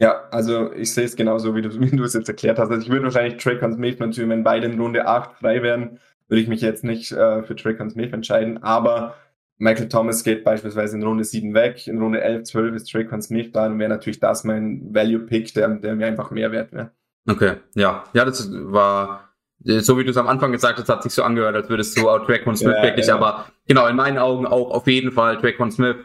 Ja, 0.00 0.24
also 0.30 0.72
ich 0.72 0.92
sehe 0.94 1.04
es 1.04 1.14
genauso, 1.14 1.54
wie 1.54 1.62
du, 1.62 1.68
wie 1.80 1.96
du 1.96 2.04
es 2.04 2.14
jetzt 2.14 2.28
erklärt 2.28 2.58
hast. 2.58 2.70
Also 2.70 2.82
ich 2.82 2.90
würde 2.90 3.04
wahrscheinlich 3.04 3.42
Tracon 3.42 3.74
Smith 3.74 3.98
natürlich, 3.98 4.30
wenn 4.30 4.42
beide 4.42 4.66
in 4.66 4.80
Runde 4.80 5.06
8 5.06 5.38
frei 5.38 5.62
wären, 5.62 5.98
würde 6.28 6.40
ich 6.42 6.48
mich 6.48 6.60
jetzt 6.60 6.84
nicht 6.84 7.12
äh, 7.12 7.42
für 7.42 7.54
Tracon 7.54 7.90
Smith 7.90 8.12
entscheiden. 8.12 8.62
Aber 8.62 9.14
Michael 9.58 9.88
Thomas 9.88 10.24
geht 10.24 10.42
beispielsweise 10.42 10.96
in 10.96 11.02
Runde 11.02 11.24
7 11.24 11.52
weg, 11.52 11.86
in 11.86 12.00
Runde 12.00 12.22
11, 12.22 12.44
12 12.44 12.74
ist 12.76 12.90
Tracon 12.90 13.20
Smith 13.20 13.52
da 13.52 13.66
und 13.66 13.78
wäre 13.78 13.90
natürlich 13.90 14.18
das 14.18 14.44
mein 14.44 14.94
Value-Pick, 14.94 15.52
der, 15.52 15.68
der 15.68 15.94
mir 15.96 16.06
einfach 16.06 16.30
mehr 16.30 16.50
wert 16.50 16.72
wäre. 16.72 16.90
Okay, 17.28 17.56
ja. 17.74 18.04
Ja, 18.14 18.24
das 18.24 18.50
war, 18.50 19.28
so 19.62 19.98
wie 19.98 20.04
du 20.04 20.10
es 20.10 20.16
am 20.16 20.28
Anfang 20.28 20.52
gesagt 20.52 20.78
hast, 20.78 20.88
hat 20.88 21.02
sich 21.02 21.12
so 21.12 21.22
angehört, 21.22 21.54
als 21.56 21.68
würdest 21.68 21.98
du 21.98 22.08
auch 22.08 22.24
Tracon 22.24 22.56
Smith 22.56 22.76
ja, 22.78 22.82
wirklich, 22.82 23.08
ja. 23.08 23.16
aber 23.16 23.46
genau, 23.68 23.86
in 23.86 23.96
meinen 23.96 24.16
Augen 24.16 24.46
auch 24.46 24.70
auf 24.70 24.86
jeden 24.86 25.12
Fall 25.12 25.36
Tracon 25.36 25.70
Smith 25.70 25.96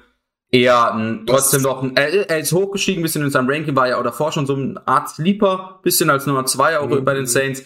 eher 0.52 0.94
ein, 0.94 1.26
trotzdem 1.26 1.62
noch 1.62 1.84
ein, 1.84 1.96
er, 1.96 2.30
er 2.30 2.40
ist 2.40 2.54
hochgestiegen, 2.54 3.04
bisschen 3.04 3.24
in 3.24 3.30
seinem 3.30 3.50
Ranking, 3.50 3.76
war 3.76 3.88
ja 3.88 3.98
auch 3.98 4.04
davor 4.04 4.32
schon 4.32 4.46
so 4.46 4.56
ein 4.56 4.78
Art 4.86 5.10
Sleeper, 5.10 5.80
bisschen 5.84 6.10
als 6.10 6.26
Nummer 6.26 6.46
zwei 6.46 6.80
auch 6.80 6.88
mhm. 6.88 7.04
bei 7.04 7.14
den 7.14 7.26
Saints. 7.26 7.64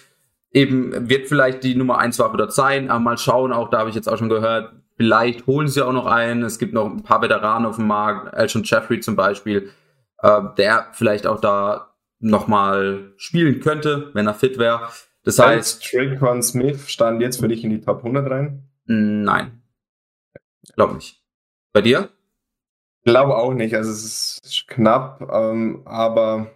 Eben 0.52 1.10
wird 1.10 1.28
vielleicht 1.28 1.64
die 1.64 1.76
Nummer 1.76 2.00
eins 2.00 2.18
Waffe 2.18 2.38
dort 2.38 2.54
sein, 2.54 2.90
aber 2.90 3.00
mal 3.00 3.18
schauen, 3.18 3.54
auch 3.54 3.70
da 3.70 3.80
habe 3.80 3.90
ich 3.90 3.96
jetzt 3.96 4.10
auch 4.10 4.18
schon 4.18 4.30
gehört, 4.30 4.74
vielleicht 4.98 5.46
holen 5.46 5.68
sie 5.68 5.86
auch 5.86 5.94
noch 5.94 6.08
einen. 6.08 6.44
Es 6.44 6.58
gibt 6.58 6.74
noch 6.74 6.86
ein 6.86 7.04
paar 7.04 7.22
Veteranen 7.22 7.68
auf 7.68 7.76
dem 7.76 7.88
Markt, 7.88 8.36
Elton 8.36 8.64
Jeffrey 8.64 9.00
zum 9.00 9.16
Beispiel, 9.16 9.70
äh, 10.24 10.42
der 10.58 10.88
vielleicht 10.94 11.28
auch 11.28 11.40
da 11.40 11.94
nochmal 12.20 13.14
spielen 13.18 13.60
könnte, 13.60 14.10
wenn 14.14 14.28
er 14.28 14.34
fit 14.34 14.58
wäre. 14.58 14.90
Das 15.24 15.38
heißt. 15.38 15.84
Traquan 15.84 16.42
Smith 16.42 16.90
stand 16.90 17.22
jetzt 17.22 17.40
für 17.40 17.48
dich 17.48 17.64
in 17.64 17.70
die 17.70 17.82
Top 17.82 18.00
100 18.00 18.30
rein? 18.30 18.70
Nein. 18.86 19.62
Glaub 20.76 20.94
nicht. 20.94 21.24
Bei 21.72 21.82
dir? 21.82 22.10
Glaube 23.04 23.38
auch 23.38 23.54
nicht. 23.54 23.76
Also 23.76 23.92
es 23.92 24.40
ist 24.44 24.68
knapp, 24.68 25.30
ähm, 25.32 25.82
aber 25.86 26.48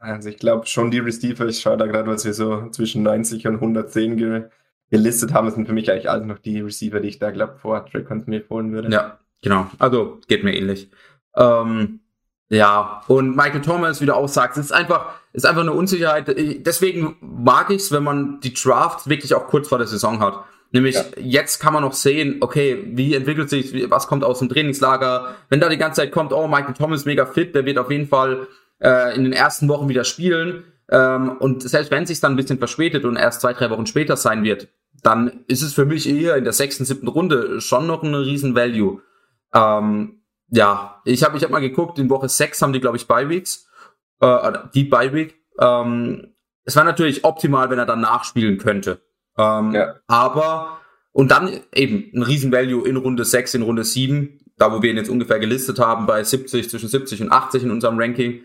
Also 0.00 0.28
ich 0.28 0.38
glaube 0.38 0.66
schon 0.66 0.90
die 0.90 0.98
Receiver, 0.98 1.46
ich 1.46 1.60
schaue 1.60 1.76
da 1.76 1.86
gerade, 1.86 2.10
was 2.10 2.24
wir 2.24 2.34
so 2.34 2.68
zwischen 2.70 3.02
90 3.02 3.46
und 3.46 3.54
110 3.54 4.16
ge 4.16 4.42
gelistet 4.90 5.32
haben, 5.32 5.46
das 5.46 5.56
sind 5.56 5.66
für 5.66 5.72
mich 5.72 5.90
eigentlich 5.90 6.08
alle 6.08 6.24
noch 6.24 6.38
die 6.38 6.60
Receiver, 6.60 7.00
die 7.00 7.08
ich 7.08 7.18
da 7.18 7.30
glaube 7.30 7.56
vor 7.60 7.84
Traquan 7.86 8.22
Smith 8.22 8.44
holen 8.48 8.72
würde. 8.72 8.90
Ja, 8.90 9.18
genau. 9.42 9.66
Also 9.78 10.20
geht 10.28 10.44
mir 10.44 10.54
ähnlich. 10.54 10.90
Ähm, 11.34 12.00
ja, 12.48 13.02
und 13.08 13.34
Michael 13.34 13.62
Thomas, 13.62 14.00
wie 14.00 14.06
du 14.06 14.14
auch 14.14 14.28
sagst, 14.28 14.58
ist 14.58 14.72
einfach, 14.72 15.14
ist 15.32 15.46
einfach 15.46 15.62
eine 15.62 15.72
Unsicherheit. 15.72 16.28
Deswegen 16.64 17.16
mag 17.20 17.70
ich 17.70 17.82
es, 17.82 17.92
wenn 17.92 18.04
man 18.04 18.40
die 18.40 18.52
Draft 18.52 19.08
wirklich 19.08 19.34
auch 19.34 19.48
kurz 19.48 19.68
vor 19.68 19.78
der 19.78 19.86
Saison 19.86 20.20
hat. 20.20 20.44
Nämlich 20.74 20.96
ja. 20.96 21.04
jetzt 21.20 21.60
kann 21.60 21.72
man 21.72 21.84
noch 21.84 21.92
sehen, 21.92 22.38
okay, 22.40 22.82
wie 22.84 23.14
entwickelt 23.14 23.48
sich, 23.48 23.88
was 23.90 24.08
kommt 24.08 24.24
aus 24.24 24.40
dem 24.40 24.48
Trainingslager. 24.48 25.36
Wenn 25.48 25.60
da 25.60 25.68
die 25.68 25.78
ganze 25.78 26.00
Zeit 26.00 26.10
kommt, 26.10 26.32
oh, 26.32 26.48
Michael 26.48 26.74
Thomas 26.74 27.04
mega 27.04 27.26
fit, 27.26 27.54
der 27.54 27.64
wird 27.64 27.78
auf 27.78 27.92
jeden 27.92 28.08
Fall 28.08 28.48
äh, 28.82 29.14
in 29.14 29.22
den 29.22 29.32
ersten 29.32 29.68
Wochen 29.68 29.88
wieder 29.88 30.02
spielen. 30.02 30.64
Ähm, 30.90 31.36
und 31.38 31.62
selbst 31.62 31.92
wenn 31.92 32.02
es 32.02 32.08
sich 32.08 32.18
dann 32.18 32.32
ein 32.32 32.36
bisschen 32.36 32.58
verspätet 32.58 33.04
und 33.04 33.14
erst 33.14 33.40
zwei, 33.40 33.52
drei 33.52 33.70
Wochen 33.70 33.86
später 33.86 34.16
sein 34.16 34.42
wird, 34.42 34.66
dann 35.00 35.44
ist 35.46 35.62
es 35.62 35.74
für 35.74 35.86
mich 35.86 36.08
eher 36.08 36.34
in 36.34 36.42
der 36.42 36.52
sechsten, 36.52 36.84
siebten 36.84 37.06
Runde 37.06 37.60
schon 37.60 37.86
noch 37.86 38.02
ein 38.02 38.12
riesen 38.12 38.56
Value. 38.56 39.00
Ähm, 39.54 40.22
ja, 40.48 41.00
ich 41.04 41.22
habe 41.22 41.36
ich 41.36 41.44
hab 41.44 41.50
mal 41.50 41.60
geguckt, 41.60 42.00
in 42.00 42.10
Woche 42.10 42.28
sechs 42.28 42.60
haben 42.60 42.72
die, 42.72 42.80
glaube 42.80 42.96
ich, 42.96 43.06
Bye 43.06 43.28
Weeks. 43.28 43.68
Äh, 44.18 44.52
die 44.74 44.84
Bye 44.84 45.12
Week. 45.12 45.36
Ähm, 45.60 46.34
es 46.64 46.74
war 46.74 46.82
natürlich 46.82 47.22
optimal, 47.22 47.70
wenn 47.70 47.78
er 47.78 47.86
dann 47.86 48.00
nachspielen 48.00 48.58
könnte. 48.58 49.00
Ähm, 49.36 49.72
ja. 49.72 49.94
Aber, 50.06 50.78
und 51.12 51.30
dann 51.30 51.60
eben 51.74 52.10
ein 52.14 52.22
Riesen-Value 52.22 52.88
in 52.88 52.96
Runde 52.96 53.24
6, 53.24 53.54
in 53.54 53.62
Runde 53.62 53.84
7, 53.84 54.40
da 54.56 54.72
wo 54.72 54.82
wir 54.82 54.90
ihn 54.90 54.96
jetzt 54.96 55.10
ungefähr 55.10 55.38
gelistet 55.38 55.78
haben, 55.78 56.06
bei 56.06 56.22
70, 56.22 56.70
zwischen 56.70 56.88
70 56.88 57.22
und 57.22 57.32
80 57.32 57.64
in 57.64 57.70
unserem 57.70 57.98
Ranking. 57.98 58.42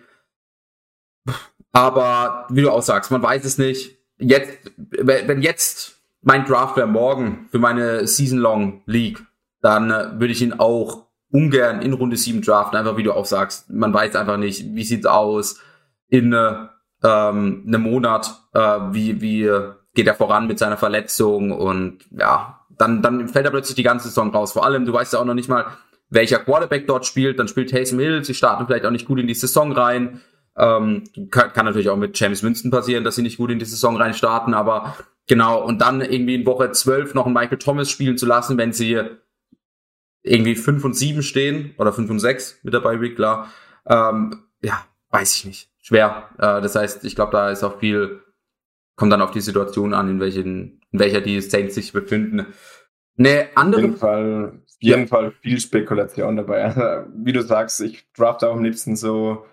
Aber 1.72 2.48
wie 2.50 2.62
du 2.62 2.72
auch 2.72 2.82
sagst, 2.82 3.12
man 3.12 3.22
weiß 3.22 3.46
es 3.46 3.58
nicht. 3.58 3.98
Jetzt, 4.18 4.72
wenn 4.78 5.42
jetzt 5.42 6.00
mein 6.22 6.46
Draft 6.46 6.76
wäre 6.76 6.88
morgen 6.88 7.48
für 7.52 7.60
meine 7.60 8.08
Season-Long 8.08 8.82
League, 8.86 9.24
dann 9.62 9.92
äh, 9.92 10.20
würde 10.20 10.34
ich 10.34 10.42
ihn 10.42 10.54
auch 10.54 11.08
ungern 11.32 11.82
in 11.82 11.94
Runde 11.94 12.18
7 12.18 12.42
draften, 12.42 12.78
einfach 12.78 12.98
wie 12.98 13.04
du 13.04 13.14
auch 13.14 13.26
sagst. 13.26 13.70
Man 13.70 13.94
weiß 13.94 14.16
einfach 14.16 14.38
nicht, 14.38 14.74
wie 14.74 14.84
sieht's 14.84 15.06
aus 15.06 15.60
in 16.08 16.34
äh, 16.34 16.68
ähm, 17.04 17.64
einem 17.68 17.82
Monat, 17.82 18.34
äh, 18.54 18.60
wie, 18.92 19.22
wie 19.22 19.50
geht 19.96 20.08
er 20.08 20.16
voran 20.16 20.48
mit 20.48 20.60
seiner 20.60 20.78
Verletzung 20.78 21.52
und 21.52 22.00
ja, 22.12 22.60
dann, 22.78 23.02
dann 23.02 23.28
fällt 23.28 23.46
er 23.46 23.52
plötzlich 23.52 23.76
die 23.76 23.84
ganze 23.84 24.08
Saison 24.08 24.32
raus. 24.32 24.54
Vor 24.54 24.66
allem, 24.66 24.86
du 24.86 24.94
weißt 24.94 25.14
ja 25.14 25.20
auch 25.20 25.26
noch 25.26 25.34
nicht 25.34 25.50
mal, 25.50 25.66
welcher 26.10 26.40
Quarterback 26.40 26.88
dort 26.88 27.06
spielt. 27.06 27.40
Dann 27.40 27.48
spielt 27.48 27.70
Taysom 27.70 28.00
Hill, 28.00 28.24
sie 28.24 28.34
starten 28.34 28.66
vielleicht 28.66 28.86
auch 28.86 28.92
nicht 28.92 29.08
gut 29.08 29.20
in 29.20 29.28
die 29.28 29.34
Saison 29.34 29.72
rein. 29.72 30.22
Ähm, 30.58 31.04
kann, 31.32 31.54
kann 31.54 31.66
natürlich 31.66 31.90
auch 31.90 31.98
mit 31.98 32.20
James 32.20 32.44
Winston 32.44 32.72
passieren, 32.72 33.04
dass 33.04 33.16
sie 33.16 33.22
nicht 33.22 33.38
gut 33.38 33.52
in 33.52 33.60
die 33.60 33.66
Saison 33.66 33.98
rein 33.98 34.14
starten, 34.14 34.54
aber 34.54 34.96
genau, 35.28 35.64
und 35.64 35.80
dann 35.80 36.02
irgendwie 36.02 36.36
in 36.36 36.46
Woche 36.46 36.72
12 36.72 37.14
noch 37.14 37.26
einen 37.26 37.34
Michael 37.34 37.60
Thomas 37.60 37.90
spielen 37.90 38.18
zu 38.18 38.26
lassen, 38.26 38.58
wenn 38.58 38.74
sie 38.74 39.00
irgendwie 40.22 40.56
5 40.56 40.84
und 40.84 40.96
7 40.96 41.22
stehen 41.22 41.74
oder 41.78 41.94
5 41.94 42.10
und 42.10 42.20
6 42.20 42.60
mit 42.64 42.74
dabei, 42.74 43.00
Week, 43.00 43.16
klar. 43.16 43.50
Ähm, 43.86 44.44
ja, 44.62 44.86
weiß 45.12 45.36
ich 45.38 45.46
nicht. 45.46 45.70
Schwer. 45.82 46.30
Äh, 46.38 46.62
das 46.62 46.76
heißt, 46.76 47.06
ich 47.06 47.16
glaube, 47.16 47.32
da 47.32 47.52
ist 47.52 47.64
auch 47.64 47.80
viel 47.80 48.22
kommt 49.00 49.14
dann 49.14 49.22
auf 49.22 49.32
die 49.32 49.42
Situation 49.42 49.94
an, 49.94 50.10
in, 50.10 50.20
welchen, 50.20 50.82
in 50.92 51.00
welcher 51.00 51.22
die 51.22 51.40
Saints 51.40 51.76
sich 51.76 51.94
befinden. 51.94 52.48
Eine 53.18 53.48
andere. 53.56 53.82
Auf 53.82 53.88
jeden 53.88 53.98
Fall, 53.98 54.46
auf 54.46 54.78
jeden 54.82 55.02
ja. 55.02 55.08
Fall 55.08 55.32
viel 55.32 55.60
Spekulation 55.60 56.36
dabei. 56.36 56.66
Also, 56.66 57.10
wie 57.16 57.32
du 57.32 57.42
sagst, 57.42 57.80
ich 57.80 58.12
draft 58.14 58.44
auch 58.44 58.54
am 58.54 58.64
liebsten 58.64 58.98
so 58.98 59.46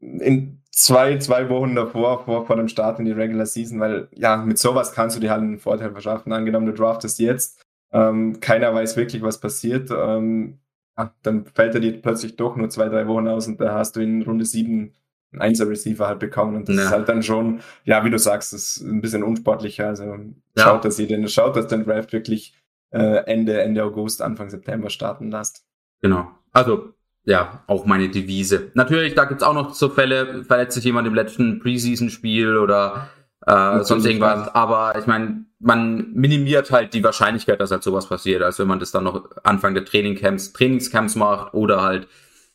in 0.00 0.62
zwei, 0.70 1.18
zwei 1.18 1.48
Wochen 1.48 1.74
davor, 1.74 2.24
vor, 2.24 2.46
vor 2.46 2.56
dem 2.56 2.68
Start 2.68 3.00
in 3.00 3.04
die 3.04 3.12
Regular 3.12 3.46
Season, 3.46 3.80
weil 3.80 4.08
ja, 4.12 4.36
mit 4.36 4.58
sowas 4.58 4.92
kannst 4.92 5.16
du 5.16 5.20
dir 5.20 5.30
halt 5.30 5.42
einen 5.42 5.58
Vorteil 5.58 5.90
verschaffen. 5.90 6.32
Angenommen, 6.32 6.66
du 6.66 6.72
draftest 6.72 7.18
jetzt, 7.18 7.64
ähm, 7.92 8.38
keiner 8.40 8.72
weiß 8.72 8.96
wirklich, 8.96 9.22
was 9.22 9.40
passiert. 9.40 9.90
Ähm, 9.90 10.60
ja, 10.96 11.12
dann 11.22 11.46
fällt 11.46 11.74
er 11.74 11.80
dir 11.80 12.00
plötzlich 12.00 12.36
doch 12.36 12.54
nur 12.54 12.70
zwei, 12.70 12.88
drei 12.88 13.08
Wochen 13.08 13.26
aus 13.26 13.48
und 13.48 13.60
da 13.60 13.74
hast 13.74 13.96
du 13.96 14.00
in 14.00 14.22
Runde 14.22 14.44
sieben 14.44 14.94
einen 15.34 15.42
Einser-Receiver 15.42 16.06
halt 16.06 16.18
bekommen. 16.18 16.56
Und 16.56 16.68
das 16.68 16.76
ja. 16.76 16.82
ist 16.82 16.90
halt 16.90 17.08
dann 17.08 17.22
schon, 17.22 17.60
ja, 17.84 18.04
wie 18.04 18.10
du 18.10 18.18
sagst, 18.18 18.54
ist 18.54 18.80
ein 18.80 19.00
bisschen 19.00 19.22
unsportlicher. 19.22 19.88
Also 19.88 20.04
ja. 20.04 20.16
schaut, 20.56 20.84
dass 20.84 20.98
ihr 20.98 21.06
den, 21.06 21.28
schaut, 21.28 21.56
dass 21.56 21.66
den 21.66 21.84
Draft 21.84 22.12
wirklich 22.12 22.54
äh, 22.90 23.24
Ende, 23.26 23.60
Ende 23.60 23.84
August, 23.84 24.22
Anfang 24.22 24.50
September 24.50 24.90
starten 24.90 25.30
lasst. 25.30 25.64
Genau. 26.00 26.30
Also, 26.52 26.94
ja, 27.24 27.64
auch 27.66 27.86
meine 27.86 28.08
Devise. 28.08 28.70
Natürlich, 28.74 29.14
da 29.14 29.24
gibt's 29.24 29.42
auch 29.42 29.54
noch 29.54 29.74
so 29.74 29.88
Fälle, 29.88 30.44
verletzt 30.44 30.74
sich 30.74 30.84
jemand 30.84 31.08
im 31.08 31.14
letzten 31.14 31.58
Preseason-Spiel 31.58 32.56
oder 32.56 33.08
äh, 33.46 33.82
sonst 33.82 34.04
irgendwas. 34.04 34.54
Aber 34.54 34.98
ich 34.98 35.06
meine, 35.06 35.46
man 35.58 36.12
minimiert 36.12 36.70
halt 36.70 36.94
die 36.94 37.02
Wahrscheinlichkeit, 37.02 37.60
dass 37.60 37.70
halt 37.70 37.82
sowas 37.82 38.06
passiert, 38.06 38.42
als 38.42 38.58
wenn 38.58 38.68
man 38.68 38.78
das 38.78 38.92
dann 38.92 39.04
noch 39.04 39.30
Anfang 39.42 39.74
der 39.74 39.84
Trainingcamps, 39.84 40.52
Trainingscamps 40.52 41.16
macht 41.16 41.54
oder 41.54 41.82
halt 41.82 42.06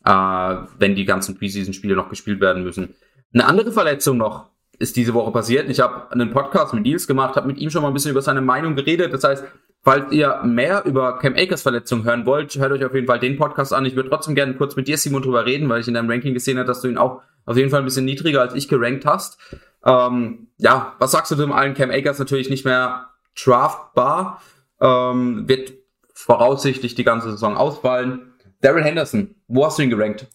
äh, 0.04 0.56
wenn 0.78 0.94
die 0.94 1.04
ganzen 1.04 1.36
Preseason-Spiele 1.38 1.94
noch 1.94 2.08
gespielt 2.08 2.40
werden 2.40 2.64
müssen. 2.64 2.94
Eine 3.32 3.46
andere 3.46 3.72
Verletzung 3.72 4.16
noch 4.16 4.50
ist 4.78 4.96
diese 4.96 5.14
Woche 5.14 5.30
passiert. 5.30 5.68
Ich 5.68 5.80
habe 5.80 6.10
einen 6.10 6.30
Podcast 6.30 6.72
mit 6.72 6.84
Nils 6.84 7.06
gemacht, 7.06 7.36
habe 7.36 7.46
mit 7.46 7.58
ihm 7.58 7.70
schon 7.70 7.82
mal 7.82 7.88
ein 7.88 7.94
bisschen 7.94 8.10
über 8.10 8.22
seine 8.22 8.40
Meinung 8.40 8.74
geredet. 8.74 9.12
Das 9.12 9.22
heißt, 9.24 9.44
falls 9.82 10.10
ihr 10.10 10.40
mehr 10.42 10.84
über 10.86 11.18
Cam 11.18 11.34
Akers 11.34 11.62
Verletzung 11.62 12.04
hören 12.04 12.24
wollt, 12.24 12.56
hört 12.56 12.72
euch 12.72 12.84
auf 12.84 12.94
jeden 12.94 13.06
Fall 13.06 13.18
den 13.18 13.36
Podcast 13.36 13.74
an. 13.74 13.84
Ich 13.84 13.94
würde 13.94 14.08
trotzdem 14.08 14.34
gerne 14.34 14.54
kurz 14.54 14.76
mit 14.76 14.88
dir, 14.88 14.96
Simon, 14.96 15.22
drüber 15.22 15.44
reden, 15.44 15.68
weil 15.68 15.80
ich 15.80 15.88
in 15.88 15.94
deinem 15.94 16.10
Ranking 16.10 16.32
gesehen 16.32 16.56
habe, 16.56 16.66
dass 16.66 16.80
du 16.80 16.88
ihn 16.88 16.96
auch 16.96 17.20
auf 17.44 17.56
jeden 17.56 17.70
Fall 17.70 17.80
ein 17.80 17.84
bisschen 17.84 18.06
niedriger 18.06 18.40
als 18.40 18.54
ich 18.54 18.68
gerankt 18.68 19.04
hast. 19.04 19.38
Ähm, 19.84 20.48
ja, 20.56 20.94
was 20.98 21.10
sagst 21.12 21.30
du 21.30 21.36
dem 21.36 21.52
allen? 21.52 21.74
Cam 21.74 21.90
Akers 21.90 22.18
natürlich 22.18 22.48
nicht 22.48 22.64
mehr 22.64 23.10
draftbar, 23.42 24.40
ähm, 24.80 25.46
wird 25.46 25.74
voraussichtlich 26.14 26.94
die 26.94 27.04
ganze 27.04 27.30
Saison 27.30 27.56
ausfallen. 27.56 28.29
Daryl 28.60 28.84
Henderson, 28.84 29.34
wo 29.48 29.64
hast 29.64 29.78
du 29.78 29.82
ihn 29.82 29.90
gerankt? 29.90 30.28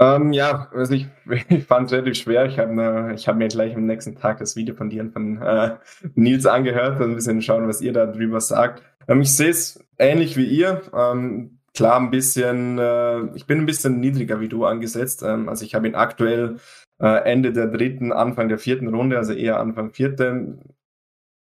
Ähm, 0.00 0.32
ja, 0.32 0.68
also 0.72 0.94
ich, 0.94 1.06
ich 1.48 1.64
fand 1.64 1.86
es 1.86 1.92
relativ 1.92 2.16
schwer. 2.16 2.46
Ich 2.46 2.58
habe 2.58 2.74
ne, 2.74 3.16
hab 3.16 3.36
mir 3.36 3.48
gleich 3.48 3.74
am 3.74 3.86
nächsten 3.86 4.16
Tag 4.16 4.38
das 4.38 4.56
Video 4.56 4.74
von 4.74 4.90
dir 4.90 5.02
und 5.02 5.12
von 5.12 5.40
äh, 5.40 5.76
Nils 6.14 6.46
angehört 6.46 7.00
und 7.00 7.10
ein 7.10 7.14
bisschen 7.14 7.42
schauen, 7.42 7.68
was 7.68 7.80
ihr 7.80 7.92
da 7.92 8.06
drüber 8.06 8.40
sagt. 8.40 8.82
Ähm, 9.08 9.22
ich 9.22 9.32
sehe 9.32 9.50
es 9.50 9.84
ähnlich 9.98 10.36
wie 10.36 10.46
ihr. 10.46 10.82
Ähm, 10.94 11.58
klar, 11.74 12.00
ein 12.00 12.10
bisschen, 12.10 12.78
äh, 12.78 13.34
ich 13.36 13.46
bin 13.46 13.58
ein 13.58 13.66
bisschen 13.66 14.00
niedriger 14.00 14.40
wie 14.40 14.48
du 14.48 14.64
angesetzt. 14.64 15.22
Ähm, 15.22 15.48
also 15.48 15.64
ich 15.64 15.74
habe 15.74 15.86
ihn 15.86 15.94
aktuell 15.94 16.56
äh, 17.00 17.24
Ende 17.30 17.52
der 17.52 17.68
dritten, 17.68 18.12
Anfang 18.12 18.48
der 18.48 18.58
vierten 18.58 18.88
Runde, 18.88 19.18
also 19.18 19.32
eher 19.32 19.60
Anfang 19.60 19.90
vierte. 19.92 20.58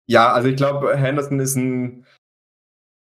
Ja, 0.06 0.34
also 0.34 0.50
ich 0.50 0.58
glaube, 0.58 0.96
Henderson 0.98 1.39
ist 1.39 1.56
ein 1.56 2.06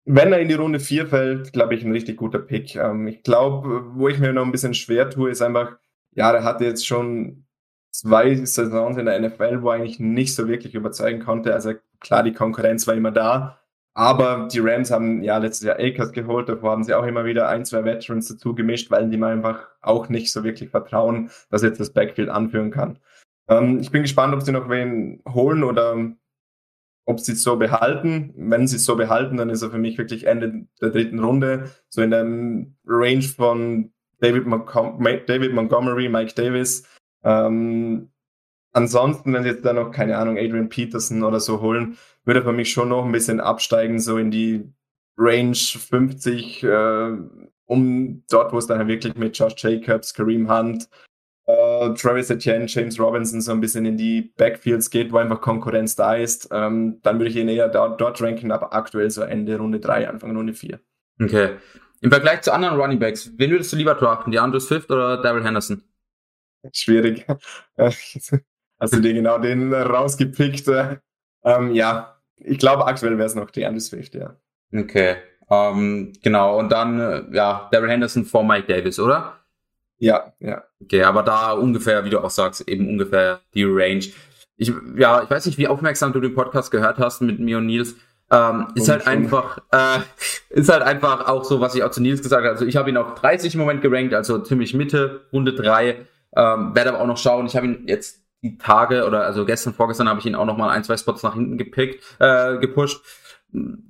wenn 0.04 0.32
er 0.32 0.40
in 0.40 0.48
die 0.48 0.54
Runde 0.54 0.80
4 0.80 1.06
fällt, 1.06 1.52
glaube 1.52 1.74
ich, 1.74 1.84
ein 1.84 1.92
richtig 1.92 2.16
guter 2.16 2.38
Pick. 2.38 2.76
Ähm, 2.76 3.06
ich 3.06 3.22
glaube, 3.22 3.84
wo 3.94 4.08
ich 4.08 4.18
mir 4.18 4.32
noch 4.32 4.44
ein 4.44 4.52
bisschen 4.52 4.74
schwer 4.74 5.10
tue, 5.10 5.30
ist 5.30 5.42
einfach, 5.42 5.76
ja, 6.12 6.32
der 6.32 6.44
hatte 6.44 6.64
jetzt 6.64 6.86
schon 6.86 7.46
zwei 7.90 8.34
Saisons 8.34 8.96
in 8.96 9.06
der 9.06 9.20
NFL, 9.20 9.62
wo 9.62 9.70
er 9.70 9.76
eigentlich 9.76 10.00
nicht 10.00 10.34
so 10.34 10.48
wirklich 10.48 10.74
überzeugen 10.74 11.20
konnte. 11.20 11.54
Also 11.54 11.72
klar, 12.00 12.22
die 12.22 12.32
Konkurrenz 12.32 12.86
war 12.86 12.94
immer 12.94 13.12
da, 13.12 13.60
aber 13.94 14.48
die 14.52 14.58
Rams 14.58 14.90
haben 14.90 15.22
ja 15.22 15.38
letztes 15.38 15.66
Jahr 15.66 15.78
Akers 15.78 16.12
geholt, 16.12 16.48
davor 16.48 16.72
haben 16.72 16.84
sie 16.84 16.94
auch 16.94 17.06
immer 17.06 17.24
wieder 17.24 17.48
ein, 17.48 17.64
zwei 17.64 17.84
Veterans 17.84 18.28
dazu 18.28 18.54
gemischt, 18.54 18.90
weil 18.90 19.08
die 19.08 19.16
mir 19.16 19.28
einfach 19.28 19.68
auch 19.80 20.08
nicht 20.08 20.32
so 20.32 20.42
wirklich 20.42 20.70
vertrauen, 20.70 21.30
dass 21.50 21.62
jetzt 21.62 21.80
das 21.80 21.92
Backfield 21.92 22.28
anführen 22.28 22.72
kann. 22.72 22.98
Ähm, 23.48 23.78
ich 23.80 23.90
bin 23.92 24.02
gespannt, 24.02 24.34
ob 24.34 24.42
sie 24.42 24.52
noch 24.52 24.68
wen 24.68 25.22
holen 25.28 25.62
oder 25.62 25.96
ob 27.06 27.20
sie 27.20 27.32
es 27.32 27.42
so 27.42 27.56
behalten. 27.56 28.32
Wenn 28.36 28.66
sie 28.66 28.76
es 28.76 28.84
so 28.84 28.96
behalten, 28.96 29.36
dann 29.36 29.50
ist 29.50 29.62
er 29.62 29.70
für 29.70 29.78
mich 29.78 29.98
wirklich 29.98 30.26
Ende 30.26 30.66
der 30.80 30.90
dritten 30.90 31.18
Runde, 31.18 31.70
so 31.88 32.02
in 32.02 32.10
dem 32.10 32.76
Range 32.86 33.22
von 33.22 33.92
David, 34.20 34.46
Montgom 34.46 35.02
David 35.26 35.52
Montgomery, 35.52 36.08
Mike 36.08 36.34
Davis. 36.34 36.86
Ähm, 37.22 38.10
ansonsten, 38.72 39.32
wenn 39.32 39.42
sie 39.42 39.50
jetzt 39.50 39.64
da 39.64 39.72
noch, 39.72 39.90
keine 39.90 40.16
Ahnung, 40.16 40.38
Adrian 40.38 40.68
Peterson 40.68 41.22
oder 41.22 41.40
so 41.40 41.60
holen, 41.60 41.98
würde 42.24 42.40
er 42.40 42.44
für 42.44 42.52
mich 42.52 42.72
schon 42.72 42.88
noch 42.88 43.04
ein 43.04 43.12
bisschen 43.12 43.40
absteigen, 43.40 44.00
so 44.00 44.16
in 44.16 44.30
die 44.30 44.72
Range 45.16 45.54
50, 45.54 46.62
äh, 46.64 47.12
um 47.66 48.24
dort, 48.30 48.52
wo 48.52 48.58
es 48.58 48.66
dann 48.66 48.88
wirklich 48.88 49.14
mit 49.14 49.38
Josh 49.38 49.54
Jacobs, 49.58 50.14
Kareem 50.14 50.50
Hunt, 50.50 50.88
Travis 51.90 52.30
Etienne, 52.30 52.66
James 52.66 52.98
Robinson 52.98 53.40
so 53.40 53.52
ein 53.52 53.60
bisschen 53.60 53.84
in 53.84 53.96
die 53.96 54.32
Backfields 54.36 54.90
geht, 54.90 55.12
wo 55.12 55.18
einfach 55.18 55.40
Konkurrenz 55.40 55.96
da 55.96 56.14
ist, 56.14 56.48
ähm, 56.52 57.00
dann 57.02 57.18
würde 57.18 57.30
ich 57.30 57.36
ihn 57.36 57.48
eher 57.48 57.68
dort, 57.68 58.00
dort 58.00 58.20
ranken, 58.22 58.50
aber 58.50 58.72
aktuell 58.72 59.10
so 59.10 59.22
Ende 59.22 59.58
Runde 59.58 59.80
3, 59.80 60.08
Anfang 60.08 60.36
Runde 60.36 60.54
4. 60.54 60.80
Okay. 61.22 61.56
Im 62.00 62.10
Vergleich 62.10 62.42
zu 62.42 62.52
anderen 62.52 62.78
Running 62.78 62.98
Backs, 62.98 63.32
wen 63.36 63.50
würdest 63.50 63.72
du 63.72 63.76
lieber 63.76 63.94
draften, 63.94 64.30
die 64.30 64.38
Andrew 64.38 64.60
Swift 64.60 64.90
oder 64.90 65.22
Daryl 65.22 65.44
Henderson? 65.44 65.82
Schwierig. 66.72 67.26
Hast 67.76 68.92
du 68.92 69.00
dir 69.00 69.14
genau 69.14 69.38
den 69.38 69.72
rausgepickt? 69.72 70.68
Ähm, 71.44 71.74
ja, 71.74 72.20
ich 72.36 72.58
glaube, 72.58 72.86
aktuell 72.86 73.16
wäre 73.16 73.26
es 73.26 73.34
noch 73.34 73.50
die 73.50 73.64
Andrew 73.64 73.80
Swift, 73.80 74.14
ja. 74.14 74.36
Okay. 74.74 75.16
Ähm, 75.50 76.12
genau, 76.22 76.58
und 76.58 76.70
dann, 76.72 77.00
äh, 77.00 77.22
ja, 77.32 77.68
Daryl 77.70 77.90
Henderson 77.90 78.24
vor 78.24 78.44
Mike 78.44 78.66
Davis, 78.66 78.98
oder? 78.98 79.43
Ja, 79.98 80.32
ja. 80.40 80.64
Okay, 80.82 81.02
aber 81.02 81.22
da 81.22 81.52
ungefähr, 81.52 82.04
wie 82.04 82.10
du 82.10 82.20
auch 82.20 82.30
sagst, 82.30 82.68
eben 82.68 82.88
ungefähr 82.88 83.40
die 83.54 83.64
Range. 83.64 84.04
Ich, 84.56 84.72
ja, 84.96 85.22
ich 85.22 85.30
weiß 85.30 85.46
nicht, 85.46 85.58
wie 85.58 85.68
aufmerksam 85.68 86.12
du 86.12 86.20
den 86.20 86.34
Podcast 86.34 86.70
gehört 86.70 86.98
hast 86.98 87.22
mit 87.22 87.40
mir 87.40 87.58
und 87.58 87.66
Nils. 87.66 87.96
Ähm, 88.30 88.68
ist 88.74 88.88
halt 88.88 89.06
einfach, 89.06 89.58
äh, 89.70 89.98
ist 90.50 90.70
halt 90.70 90.82
einfach 90.82 91.28
auch 91.28 91.44
so, 91.44 91.60
was 91.60 91.74
ich 91.74 91.82
auch 91.82 91.90
zu 91.90 92.00
Nils 92.00 92.22
gesagt 92.22 92.42
habe. 92.42 92.52
Also 92.52 92.64
ich 92.64 92.76
habe 92.76 92.90
ihn 92.90 92.96
auf 92.96 93.14
30 93.14 93.54
im 93.54 93.60
Moment 93.60 93.82
gerankt, 93.82 94.14
also 94.14 94.38
ziemlich 94.38 94.74
Mitte, 94.74 95.26
Runde 95.32 95.52
3. 95.52 96.06
Ähm, 96.36 96.74
werde 96.74 96.90
aber 96.90 97.00
auch 97.00 97.06
noch 97.06 97.18
schauen. 97.18 97.46
Ich 97.46 97.54
habe 97.54 97.66
ihn 97.66 97.84
jetzt 97.86 98.22
die 98.42 98.58
Tage 98.58 99.06
oder 99.06 99.24
also 99.24 99.44
gestern, 99.44 99.74
vorgestern 99.74 100.08
habe 100.08 100.20
ich 100.20 100.26
ihn 100.26 100.34
auch 100.34 100.44
noch 100.44 100.56
mal 100.56 100.70
ein, 100.70 100.84
zwei 100.84 100.96
Spots 100.96 101.22
nach 101.22 101.34
hinten 101.34 101.58
gepickt, 101.58 102.04
äh, 102.18 102.58
gepusht. 102.58 103.04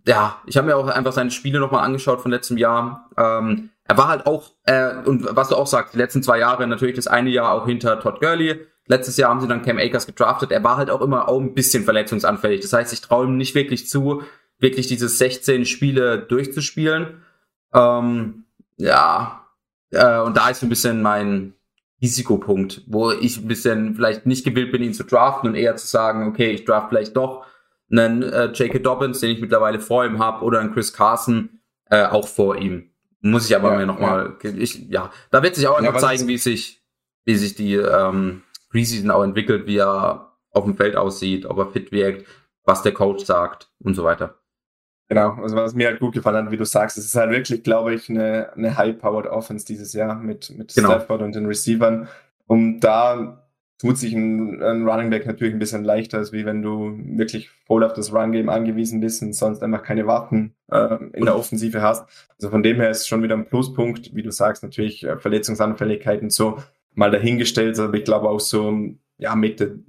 Ja, 0.06 0.42
ich 0.46 0.56
habe 0.56 0.66
mir 0.66 0.76
auch 0.76 0.86
einfach 0.88 1.12
seine 1.12 1.30
Spiele 1.30 1.58
noch 1.58 1.70
mal 1.70 1.82
angeschaut 1.82 2.20
von 2.20 2.30
letztem 2.30 2.58
Jahr. 2.58 3.10
Ähm, 3.16 3.70
er 3.86 3.98
war 3.98 4.08
halt 4.08 4.26
auch, 4.26 4.52
äh, 4.64 4.94
und 5.04 5.26
was 5.36 5.48
du 5.48 5.56
auch 5.56 5.66
sagst, 5.66 5.94
die 5.94 5.98
letzten 5.98 6.22
zwei 6.22 6.38
Jahre 6.38 6.66
natürlich 6.66 6.96
das 6.96 7.06
eine 7.06 7.30
Jahr 7.30 7.52
auch 7.52 7.66
hinter 7.66 8.00
Todd 8.00 8.20
Gurley. 8.20 8.66
Letztes 8.86 9.16
Jahr 9.16 9.30
haben 9.30 9.40
sie 9.40 9.48
dann 9.48 9.62
Cam 9.62 9.78
Akers 9.78 10.06
gedraftet. 10.06 10.52
Er 10.52 10.64
war 10.64 10.76
halt 10.76 10.90
auch 10.90 11.00
immer 11.00 11.28
auch 11.28 11.40
ein 11.40 11.54
bisschen 11.54 11.84
verletzungsanfällig. 11.84 12.60
Das 12.60 12.72
heißt, 12.72 12.92
ich 12.92 13.00
traue 13.00 13.26
ihm 13.26 13.36
nicht 13.36 13.54
wirklich 13.54 13.88
zu, 13.88 14.22
wirklich 14.58 14.86
diese 14.86 15.08
16 15.08 15.66
Spiele 15.66 16.18
durchzuspielen. 16.18 17.22
Ähm, 17.72 18.44
ja, 18.76 19.46
äh, 19.90 20.20
und 20.20 20.36
da 20.36 20.48
ist 20.48 20.62
ein 20.62 20.68
bisschen 20.68 21.02
mein 21.02 21.54
Risikopunkt, 22.02 22.82
wo 22.86 23.10
ich 23.12 23.38
ein 23.38 23.48
bisschen 23.48 23.94
vielleicht 23.94 24.26
nicht 24.26 24.44
gewillt 24.44 24.72
bin, 24.72 24.82
ihn 24.82 24.94
zu 24.94 25.04
draften 25.04 25.50
und 25.50 25.54
eher 25.56 25.76
zu 25.76 25.86
sagen, 25.86 26.28
okay, 26.28 26.50
ich 26.50 26.64
draft 26.64 26.88
vielleicht 26.88 27.16
doch 27.16 27.46
einen 27.90 28.22
äh, 28.22 28.46
J.K. 28.46 28.78
Dobbins, 28.80 29.20
den 29.20 29.30
ich 29.30 29.40
mittlerweile 29.40 29.80
vor 29.80 30.04
ihm 30.04 30.18
habe, 30.18 30.44
oder 30.44 30.60
einen 30.60 30.72
Chris 30.72 30.92
Carson 30.92 31.60
äh, 31.90 32.04
auch 32.04 32.28
vor 32.28 32.56
ihm. 32.56 32.90
Muss 33.26 33.48
ich 33.48 33.56
aber 33.56 33.72
ja, 33.72 33.78
mir 33.78 33.86
nochmal, 33.86 34.36
ja. 34.42 34.50
ich, 34.50 34.86
ja, 34.90 35.10
da 35.30 35.42
wird 35.42 35.54
sich 35.54 35.66
auch 35.66 35.78
einfach 35.78 35.94
ja, 35.94 35.98
zeigen, 35.98 36.28
wie 36.28 36.36
sich, 36.36 36.84
wie 37.24 37.36
sich 37.36 37.54
die 37.54 37.74
ähm, 37.74 38.42
Preseason 38.68 39.10
auch 39.10 39.22
entwickelt, 39.22 39.66
wie 39.66 39.78
er 39.78 40.36
auf 40.50 40.64
dem 40.64 40.76
Feld 40.76 40.94
aussieht, 40.94 41.46
ob 41.46 41.56
er 41.56 41.70
fit 41.70 41.90
wirkt, 41.90 42.26
was 42.64 42.82
der 42.82 42.92
Coach 42.92 43.24
sagt 43.24 43.70
und 43.78 43.94
so 43.94 44.04
weiter. 44.04 44.34
Genau, 45.08 45.38
also 45.40 45.56
was 45.56 45.74
mir 45.74 45.86
halt 45.86 46.00
gut 46.00 46.12
gefallen 46.12 46.44
hat, 46.44 46.52
wie 46.52 46.58
du 46.58 46.66
sagst, 46.66 46.98
es 46.98 47.06
ist 47.06 47.14
halt 47.14 47.30
wirklich, 47.30 47.62
glaube 47.62 47.94
ich, 47.94 48.10
eine, 48.10 48.52
eine 48.52 48.76
high-powered 48.76 49.26
Offense 49.26 49.64
dieses 49.64 49.94
Jahr 49.94 50.16
mit, 50.16 50.50
mit 50.50 50.74
genau. 50.74 50.90
Stafford 50.90 51.22
und 51.22 51.34
den 51.34 51.46
Receivern. 51.46 52.08
Und 52.46 52.80
da 52.80 53.43
tut 53.78 53.98
sich 53.98 54.12
ein, 54.14 54.62
ein 54.62 54.88
Running 54.88 55.10
Back 55.10 55.26
natürlich 55.26 55.54
ein 55.54 55.58
bisschen 55.58 55.84
leichter, 55.84 56.18
als 56.18 56.32
wie 56.32 56.46
wenn 56.46 56.62
du 56.62 56.98
wirklich 57.16 57.50
voll 57.66 57.84
auf 57.84 57.92
das 57.92 58.12
Run-Game 58.12 58.48
angewiesen 58.48 59.00
bist 59.00 59.22
und 59.22 59.32
sonst 59.34 59.62
einfach 59.62 59.82
keine 59.82 60.06
Waffen 60.06 60.54
äh, 60.70 60.96
in 61.12 61.24
der 61.24 61.36
Offensive 61.36 61.82
hast. 61.82 62.08
Also 62.38 62.50
von 62.50 62.62
dem 62.62 62.76
her 62.76 62.90
ist 62.90 63.08
schon 63.08 63.22
wieder 63.22 63.34
ein 63.34 63.46
Pluspunkt, 63.46 64.14
wie 64.14 64.22
du 64.22 64.30
sagst, 64.30 64.62
natürlich 64.62 65.04
äh, 65.04 65.18
Verletzungsanfälligkeiten 65.18 66.30
so 66.30 66.58
mal 66.94 67.10
dahingestellt, 67.10 67.78
aber 67.78 67.94
ich 67.94 68.04
glaube 68.04 68.28
auch 68.28 68.40
so, 68.40 68.72
ja, 69.18 69.34
Mitte 69.34 69.80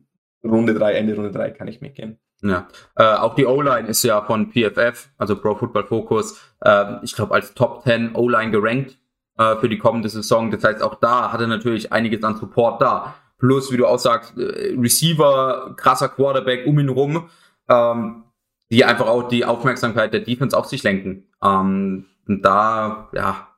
Runde 0.43 0.73
drei, 0.73 0.93
Ende 0.93 1.15
Runde 1.15 1.31
drei 1.31 1.51
kann 1.51 1.67
ich 1.67 1.81
mitgehen. 1.81 2.17
Ja, 2.41 2.67
äh, 2.95 3.03
auch 3.03 3.35
die 3.35 3.45
O-Line 3.45 3.87
ist 3.87 4.03
ja 4.03 4.21
von 4.21 4.51
PFF, 4.51 5.09
also 5.17 5.35
Pro 5.39 5.55
Football 5.55 5.85
Focus, 5.85 6.39
äh, 6.61 7.03
ich 7.03 7.15
glaube 7.15 7.33
als 7.33 7.53
Top 7.53 7.83
10 7.83 8.15
O-Line 8.15 8.51
gerankt 8.51 8.99
äh, 9.37 9.55
für 9.55 9.69
die 9.69 9.77
kommende 9.77 10.09
Saison. 10.09 10.51
Das 10.51 10.63
heißt, 10.63 10.83
auch 10.83 10.95
da 10.95 11.31
hat 11.31 11.41
er 11.41 11.47
natürlich 11.47 11.91
einiges 11.91 12.23
an 12.23 12.35
Support 12.35 12.81
da. 12.81 13.15
Plus, 13.37 13.71
wie 13.71 13.77
du 13.77 13.85
auch 13.85 13.99
sagst, 13.99 14.37
äh, 14.37 14.75
Receiver, 14.77 15.73
krasser 15.75 16.09
Quarterback 16.09 16.65
um 16.65 16.79
ihn 16.79 16.89
rum, 16.89 17.29
ähm, 17.69 18.23
die 18.71 18.85
einfach 18.85 19.07
auch 19.07 19.27
die 19.27 19.45
Aufmerksamkeit 19.45 20.13
der 20.13 20.21
Defense 20.21 20.57
auf 20.57 20.65
sich 20.65 20.83
lenken. 20.83 21.29
Ähm, 21.43 22.05
und 22.27 22.43
da, 22.43 23.09
ja, 23.13 23.55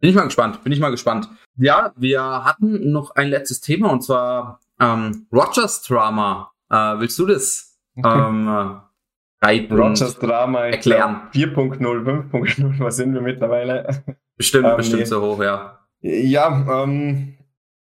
bin 0.00 0.10
ich 0.10 0.16
mal 0.16 0.24
gespannt, 0.24 0.62
bin 0.62 0.72
ich 0.72 0.80
mal 0.80 0.90
gespannt. 0.90 1.28
Ja, 1.56 1.92
wir 1.96 2.44
hatten 2.44 2.92
noch 2.92 3.14
ein 3.16 3.28
letztes 3.28 3.60
Thema 3.60 3.90
und 3.90 4.02
zwar 4.02 4.60
ähm, 4.78 5.26
Rogers 5.32 5.82
Drama. 5.82 6.52
Äh, 6.70 6.98
willst 6.98 7.18
du 7.18 7.26
das 7.26 7.78
ähm, 7.96 8.46
äh, 9.40 9.72
Rogers 9.72 10.18
Drama 10.18 10.66
erklären? 10.66 11.22
4.0, 11.32 11.78
5.0, 11.80 12.78
was 12.78 12.96
sind 12.96 13.14
wir 13.14 13.22
mittlerweile? 13.22 14.04
Bestimmt, 14.36 14.66
ähm, 14.66 14.76
bestimmt 14.76 15.00
nee. 15.00 15.06
so 15.06 15.22
hoch, 15.22 15.42
ja. 15.42 15.80
Ja, 16.02 16.82
ähm, 16.82 17.35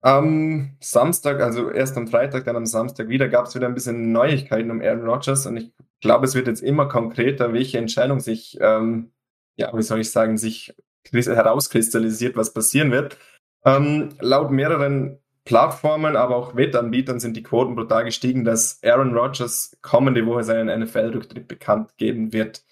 am 0.02 0.76
Samstag, 0.80 1.40
also 1.40 1.70
erst 1.70 1.96
am 1.96 2.08
Freitag, 2.08 2.44
dann 2.44 2.56
am 2.56 2.66
Samstag 2.66 3.08
wieder, 3.08 3.28
gab 3.28 3.46
es 3.46 3.54
wieder 3.54 3.68
ein 3.68 3.74
bisschen 3.74 4.12
Neuigkeiten 4.12 4.70
um 4.70 4.82
Aaron 4.82 5.08
Rodgers 5.08 5.46
und 5.46 5.56
ich 5.56 5.72
glaube, 6.00 6.26
es 6.26 6.34
wird 6.34 6.48
jetzt 6.48 6.62
immer 6.62 6.88
konkreter, 6.88 7.52
welche 7.52 7.78
Entscheidung 7.78 8.20
sich, 8.20 8.58
ähm, 8.60 9.12
ja, 9.56 9.70
wie 9.76 9.82
soll 9.82 10.00
ich 10.00 10.10
sagen, 10.10 10.36
sich 10.36 10.74
herauskristallisiert, 11.10 12.36
was 12.36 12.52
passieren 12.52 12.90
wird. 12.90 13.16
Ähm, 13.64 14.10
laut 14.20 14.50
mehreren 14.50 15.20
Plattformen, 15.44 16.16
aber 16.16 16.36
auch 16.36 16.56
Wettanbietern 16.56 17.20
sind 17.20 17.36
die 17.36 17.42
Quoten 17.42 17.74
brutal 17.76 18.04
gestiegen, 18.04 18.44
dass 18.44 18.80
Aaron 18.82 19.16
Rodgers 19.16 19.76
kommende 19.82 20.26
Woche 20.26 20.44
seinen 20.44 20.80
NFL-Rücktritt 20.80 21.46
bekannt 21.46 21.96
geben 21.96 22.32
wird. 22.32 22.64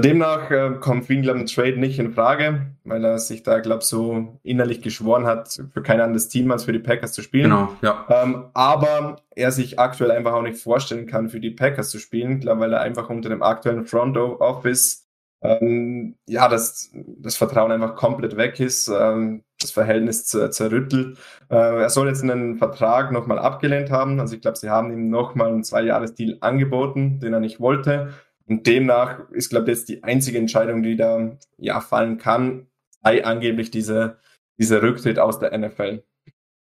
Demnach 0.00 0.50
äh, 0.50 0.70
kommt 0.80 1.10
ein 1.10 1.46
Trade 1.46 1.78
nicht 1.78 1.98
in 1.98 2.12
Frage, 2.12 2.66
weil 2.84 3.04
er 3.04 3.18
sich 3.18 3.42
da, 3.42 3.60
glaube 3.60 3.84
so 3.84 4.38
innerlich 4.42 4.80
geschworen 4.80 5.26
hat, 5.26 5.60
für 5.72 5.82
kein 5.82 6.00
anderes 6.00 6.28
Team 6.28 6.50
als 6.50 6.64
für 6.64 6.72
die 6.72 6.78
Packers 6.78 7.12
zu 7.12 7.22
spielen. 7.22 7.50
Genau, 7.50 7.76
ja. 7.82 8.06
Ähm, 8.08 8.46
aber 8.54 9.16
er 9.34 9.52
sich 9.52 9.78
aktuell 9.78 10.10
einfach 10.10 10.32
auch 10.32 10.42
nicht 10.42 10.62
vorstellen 10.62 11.06
kann, 11.06 11.28
für 11.28 11.40
die 11.40 11.50
Packers 11.50 11.90
zu 11.90 11.98
spielen, 11.98 12.40
glaube 12.40 12.60
weil 12.60 12.72
er 12.72 12.80
einfach 12.80 13.10
unter 13.10 13.28
dem 13.28 13.42
aktuellen 13.42 13.84
Front 13.84 14.16
Office 14.16 15.04
ähm, 15.44 16.16
ja, 16.26 16.48
das, 16.48 16.90
das 16.94 17.36
Vertrauen 17.36 17.70
einfach 17.70 17.96
komplett 17.96 18.36
weg 18.38 18.58
ist, 18.60 18.88
ähm, 18.88 19.44
das 19.60 19.72
Verhältnis 19.72 20.24
zerrüttelt. 20.24 21.18
Äh, 21.50 21.82
er 21.82 21.90
soll 21.90 22.08
jetzt 22.08 22.22
einen 22.22 22.56
Vertrag 22.56 23.12
nochmal 23.12 23.38
abgelehnt 23.38 23.90
haben. 23.90 24.20
Also 24.20 24.34
ich 24.34 24.40
glaube, 24.40 24.56
sie 24.56 24.70
haben 24.70 24.90
ihm 24.90 25.10
nochmal 25.10 25.48
einen 25.48 25.62
Zwei-Jahres-Deal 25.62 26.38
angeboten, 26.40 27.20
den 27.20 27.34
er 27.34 27.40
nicht 27.40 27.60
wollte. 27.60 28.14
Und 28.46 28.66
demnach 28.66 29.30
ist, 29.30 29.50
glaube 29.50 29.70
ich, 29.70 29.78
jetzt 29.78 29.88
die 29.88 30.02
einzige 30.04 30.38
Entscheidung, 30.38 30.82
die 30.82 30.96
da 30.96 31.36
ja 31.56 31.80
fallen 31.80 32.18
kann, 32.18 32.66
sei 33.02 33.24
angeblich 33.24 33.70
diese, 33.70 34.18
dieser 34.58 34.82
Rücktritt 34.82 35.18
aus 35.18 35.38
der 35.38 35.56
NFL. 35.56 36.04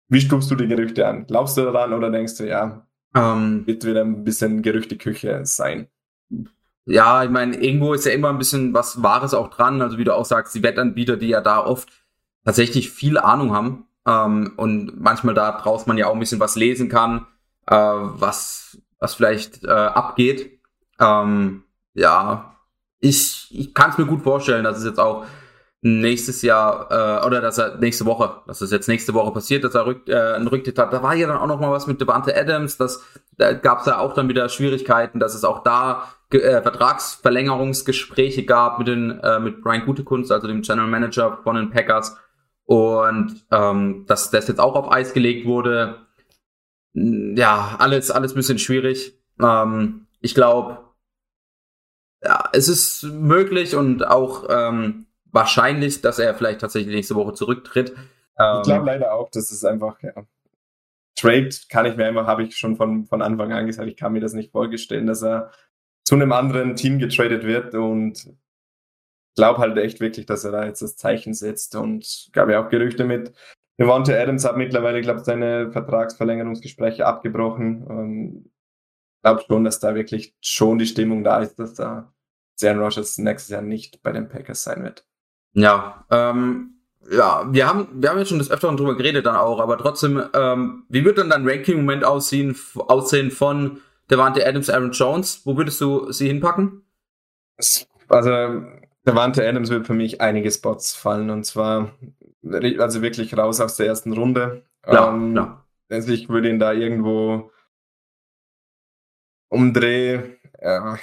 Wie 0.10 0.21
stufst 0.21 0.49
du 0.49 0.56
die 0.56 0.67
Gerüchte 0.67 1.06
an? 1.06 1.25
Glaubst 1.27 1.58
du 1.58 1.63
daran 1.63 1.93
oder 1.93 2.10
denkst 2.10 2.38
du, 2.38 2.47
ja, 2.47 2.88
ähm, 3.15 3.67
wird 3.67 3.86
wieder 3.86 4.01
ein 4.01 4.23
bisschen 4.23 4.62
Gerüchteküche 4.62 5.41
sein? 5.45 5.88
Ja, 6.86 7.25
ich 7.25 7.30
meine, 7.30 7.58
irgendwo 7.58 7.93
ist 7.93 8.06
ja 8.06 8.13
immer 8.13 8.30
ein 8.30 8.38
bisschen 8.38 8.73
was 8.73 9.03
Wahres 9.03 9.34
auch 9.34 9.49
dran. 9.49 9.82
Also 9.82 9.97
wie 9.97 10.06
du 10.06 10.15
auch 10.15 10.23
sagst, 10.23 10.56
die 10.56 10.63
Wettanbieter, 10.63 11.17
die 11.17 11.27
ja 11.27 11.41
da 11.41 11.60
oft 11.60 11.89
tatsächlich 12.45 12.91
viel 12.91 13.17
Ahnung 13.17 13.53
haben 13.53 13.88
ähm, 14.08 14.53
und 14.56 14.97
manchmal 14.97 15.36
da 15.36 15.51
draußen 15.51 15.88
man 15.88 15.97
ja 15.97 16.08
auch 16.08 16.13
ein 16.13 16.19
bisschen 16.19 16.39
was 16.39 16.56
lesen 16.56 16.88
kann, 16.88 17.27
äh, 17.65 17.75
was, 17.75 18.82
was 18.99 19.15
vielleicht 19.15 19.65
äh, 19.65 19.67
abgeht. 19.67 20.57
Ähm, 20.99 21.63
ja, 21.93 22.55
ich, 22.99 23.47
ich 23.51 23.73
kann 23.73 23.91
es 23.91 23.97
mir 23.97 24.05
gut 24.05 24.23
vorstellen, 24.23 24.63
dass 24.63 24.77
es 24.77 24.86
jetzt 24.86 24.99
auch 24.99 25.25
nächstes 25.81 26.41
Jahr 26.41 26.88
äh, 26.89 27.25
oder 27.25 27.39
dass 27.41 27.57
er 27.57 27.77
nächste 27.77 28.05
Woche, 28.05 28.41
dass 28.47 28.62
es 28.62 28.71
jetzt 28.71 28.88
nächste 28.88 29.13
Woche 29.13 29.31
passiert, 29.31 29.63
dass 29.63 29.75
er 29.75 29.86
rück, 29.86 30.07
äh, 30.10 30.33
einen 30.33 30.47
Rücktritt 30.47 30.79
hat. 30.79 30.91
Da 30.91 31.03
war 31.03 31.13
ja 31.13 31.27
dann 31.27 31.38
auch 31.38 31.47
noch 31.47 31.60
mal 31.60 31.71
was 31.71 31.88
mit 31.88 32.01
Devante 32.01 32.36
Adams, 32.36 32.77
das 32.77 33.03
da 33.38 33.53
gab 33.53 33.81
es 33.81 33.86
ja 33.86 33.99
auch 33.99 34.13
dann 34.13 34.29
wieder 34.29 34.49
Schwierigkeiten, 34.49 35.19
dass 35.19 35.36
es 35.36 35.43
auch 35.43 35.62
da 35.63 36.10
äh, 36.31 36.62
Vertragsverlängerungsgespräche 36.62 38.45
gab 38.45 38.79
mit 38.79 38.88
den 38.88 39.19
äh, 39.19 39.39
mit 39.39 39.62
Brian 39.62 39.86
Gutekunst, 39.86 40.31
also 40.31 40.47
dem 40.47 40.63
General 40.63 40.89
Manager 40.89 41.39
von 41.43 41.55
den 41.55 41.69
Packers 41.69 42.17
und 42.65 43.45
ähm, 43.51 44.05
dass 44.07 44.31
das 44.31 44.47
jetzt 44.47 44.60
auch 44.60 44.75
auf 44.75 44.91
Eis 44.91 45.13
gelegt 45.13 45.45
wurde. 45.45 46.07
Ja, 46.93 47.75
alles 47.77 48.10
alles 48.10 48.33
bisschen 48.33 48.57
schwierig. 48.57 49.13
Ähm, 49.39 50.07
ich 50.19 50.33
glaube, 50.33 50.79
ja, 52.23 52.49
es 52.53 52.67
ist 52.67 53.03
möglich 53.03 53.75
und 53.75 54.06
auch 54.06 54.47
ähm, 54.49 55.06
wahrscheinlich, 55.32 56.01
dass 56.01 56.19
er 56.19 56.36
vielleicht 56.36 56.62
tatsächlich 56.62 56.95
nächste 56.95 57.15
Woche 57.15 57.34
zurücktritt. 57.34 57.95
Ähm, 58.39 58.58
ich 58.58 58.63
glaube 58.63 58.86
leider 58.86 59.13
auch, 59.13 59.30
dass 59.30 59.51
es 59.51 59.63
einfach, 59.63 60.01
ja. 60.01 60.13
Trade 61.15 61.49
kann 61.69 61.88
ich 61.88 61.95
mir 61.95 62.08
immer, 62.08 62.27
habe 62.27 62.43
ich 62.43 62.56
schon 62.56 62.75
von, 62.75 63.08
von 63.08 63.23
Anfang 63.23 63.51
an 63.51 63.65
gesagt, 63.65 63.88
ich 63.88 63.97
kann 63.97 64.13
mir 64.13 64.19
das 64.19 64.34
nicht 64.34 64.51
vorstellen, 64.51 65.08
dass 65.08 65.23
er 65.23 65.51
zu 66.03 66.13
einem 66.13 66.32
anderen 66.32 66.75
Team 66.75 66.99
getradet 66.99 67.43
wird 67.43 67.73
und 67.73 68.27
glaube 69.38 69.60
halt 69.60 69.77
echt 69.77 69.99
wirklich, 69.99 70.25
dass 70.25 70.43
er 70.43 70.51
da 70.51 70.65
jetzt 70.65 70.82
das 70.82 70.97
Zeichen 70.97 71.34
setzt 71.34 71.75
und 71.75 72.30
gab 72.34 72.49
ja 72.49 72.63
auch 72.63 72.69
Gerüchte 72.69 73.06
mit. 73.06 73.32
Devonta 73.80 74.13
Adams 74.13 74.43
hat 74.43 74.58
mittlerweile, 74.58 75.01
glaube 75.01 75.19
ich, 75.19 75.25
seine 75.25 75.71
Vertragsverlängerungsgespräche 75.71 77.06
abgebrochen. 77.06 77.86
Ähm, 77.89 78.51
glaube 79.21 79.43
schon, 79.47 79.63
dass 79.63 79.80
da 79.80 79.95
wirklich 79.95 80.36
schon 80.41 80.77
die 80.77 80.86
Stimmung 80.86 81.23
da 81.23 81.39
ist, 81.39 81.56
dass 81.60 81.73
da 81.73 82.13
Aaron 82.63 82.80
Rodgers 82.80 83.17
nächstes 83.17 83.49
Jahr 83.49 83.62
nicht 83.62 84.01
bei 84.01 84.12
den 84.12 84.30
Packers 84.30 84.63
sein 84.63 84.84
wird. 84.84 85.06
Ja, 85.53 86.06
ähm, 86.12 86.77
ja, 87.10 87.47
wir 87.49 87.67
haben, 87.67 87.88
wir 87.93 88.10
haben 88.10 88.17
ja 88.17 88.25
schon 88.25 88.39
des 88.39 88.51
Öfteren 88.51 88.77
drüber 88.77 88.97
geredet 88.97 89.25
dann 89.25 89.36
auch, 89.36 89.60
aber 89.60 89.77
trotzdem, 89.77 90.23
ähm, 90.34 90.84
wie 90.89 91.06
wird 91.06 91.17
dann 91.17 91.30
dein 91.30 91.47
Ranking-Moment 91.47 92.03
aussehen, 92.03 92.56
aussehen 92.75 93.32
von 93.32 93.82
Devante 94.10 94.45
Adams, 94.45 94.69
Aaron 94.69 94.91
Jones? 94.91 95.41
Wo 95.45 95.58
würdest 95.58 95.80
du 95.82 96.12
sie 96.12 96.27
hinpacken? 96.27 96.84
Also, 98.10 98.63
Devante 99.06 99.47
Adams 99.47 99.69
wird 99.69 99.88
für 99.88 99.93
mich 99.93 100.21
einige 100.21 100.51
Spots 100.51 100.95
fallen 100.95 101.30
und 101.30 101.45
zwar 101.45 101.91
also 102.43 103.01
wirklich 103.01 103.38
raus 103.38 103.60
aus 103.62 103.75
der 103.75 103.88
ersten 103.88 104.13
Runde. 104.13 104.63
Klar, 104.82 105.13
ähm, 105.13 105.34
klar. 105.34 105.65
Also 105.89 106.12
ich 106.12 106.30
würde 106.30 106.49
ihn 106.49 106.60
da 106.60 106.73
irgendwo 106.73 107.51
umdrehen. 109.49 110.38
Ja, 110.62 110.97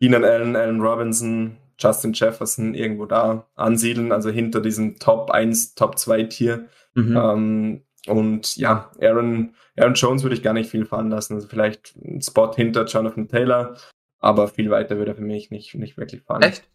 Keenan 0.00 0.24
Allen, 0.24 0.56
Allen 0.56 0.80
Robinson, 0.80 1.56
Justin 1.78 2.12
Jefferson 2.12 2.74
irgendwo 2.74 3.06
da 3.06 3.46
ansiedeln, 3.54 4.12
also 4.12 4.30
hinter 4.30 4.60
diesem 4.60 4.98
Top 4.98 5.30
1, 5.30 5.74
Top 5.74 5.98
2 5.98 6.24
Tier. 6.24 6.68
Mhm. 6.94 7.16
Ähm, 7.16 7.82
und 8.06 8.56
ja, 8.56 8.90
Aaron, 9.00 9.54
Aaron 9.76 9.94
Jones 9.94 10.22
würde 10.22 10.36
ich 10.36 10.42
gar 10.42 10.52
nicht 10.52 10.70
viel 10.70 10.86
fahren 10.86 11.10
lassen. 11.10 11.34
Also 11.34 11.48
vielleicht 11.48 11.96
ein 11.96 12.22
Spot 12.22 12.52
hinter 12.54 12.84
Jonathan 12.84 13.28
Taylor, 13.28 13.76
aber 14.18 14.48
viel 14.48 14.70
weiter 14.70 14.96
würde 14.96 15.12
er 15.12 15.16
für 15.16 15.22
mich 15.22 15.50
nicht, 15.50 15.74
nicht 15.74 15.98
wirklich 15.98 16.22
fahren. 16.22 16.42
Echt? 16.42 16.68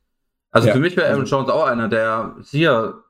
Also 0.52 0.67
ja. 0.67 0.74
für 0.74 0.80
mich 0.80 0.97
wäre 0.97 1.08
Aaron 1.08 1.21
also 1.21 1.36
Jones 1.36 1.50
auch 1.50 1.65
einer, 1.65 1.88
der 1.88 2.36
hier 2.43 3.04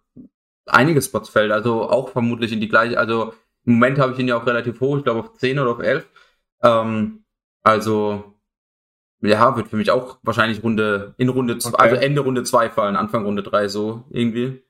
einige 0.68 1.02
Spots 1.02 1.30
fällt, 1.30 1.52
also 1.52 1.90
auch 1.90 2.10
vermutlich 2.10 2.52
in 2.52 2.62
die 2.62 2.70
gleiche, 2.70 2.98
also 2.98 3.34
im 3.66 3.74
Moment 3.74 4.00
habe 4.00 4.14
ich 4.14 4.20
ihn 4.20 4.28
ja 4.28 4.38
auch 4.38 4.46
relativ 4.46 4.80
hoch, 4.80 4.98
ich 4.98 5.04
glaube 5.04 5.22
auf 5.22 5.34
10 5.34 5.60
oder 5.60 5.72
auf 5.72 5.80
11. 5.80 6.08
Ähm, 6.64 7.24
also 7.64 8.32
ja, 9.22 9.56
wird 9.56 9.68
für 9.68 9.78
mich 9.78 9.92
auch 9.92 10.18
wahrscheinlich 10.24 10.64
Runde, 10.64 11.14
in 11.18 11.30
Runde, 11.30 11.58
okay. 11.64 11.76
also 11.78 11.96
Ende 11.96 12.22
Runde 12.22 12.44
2 12.44 12.70
fallen, 12.70 12.96
Anfang 12.96 13.24
Runde 13.24 13.44
3 13.44 13.68
so 13.68 14.04
irgendwie. 14.10 14.64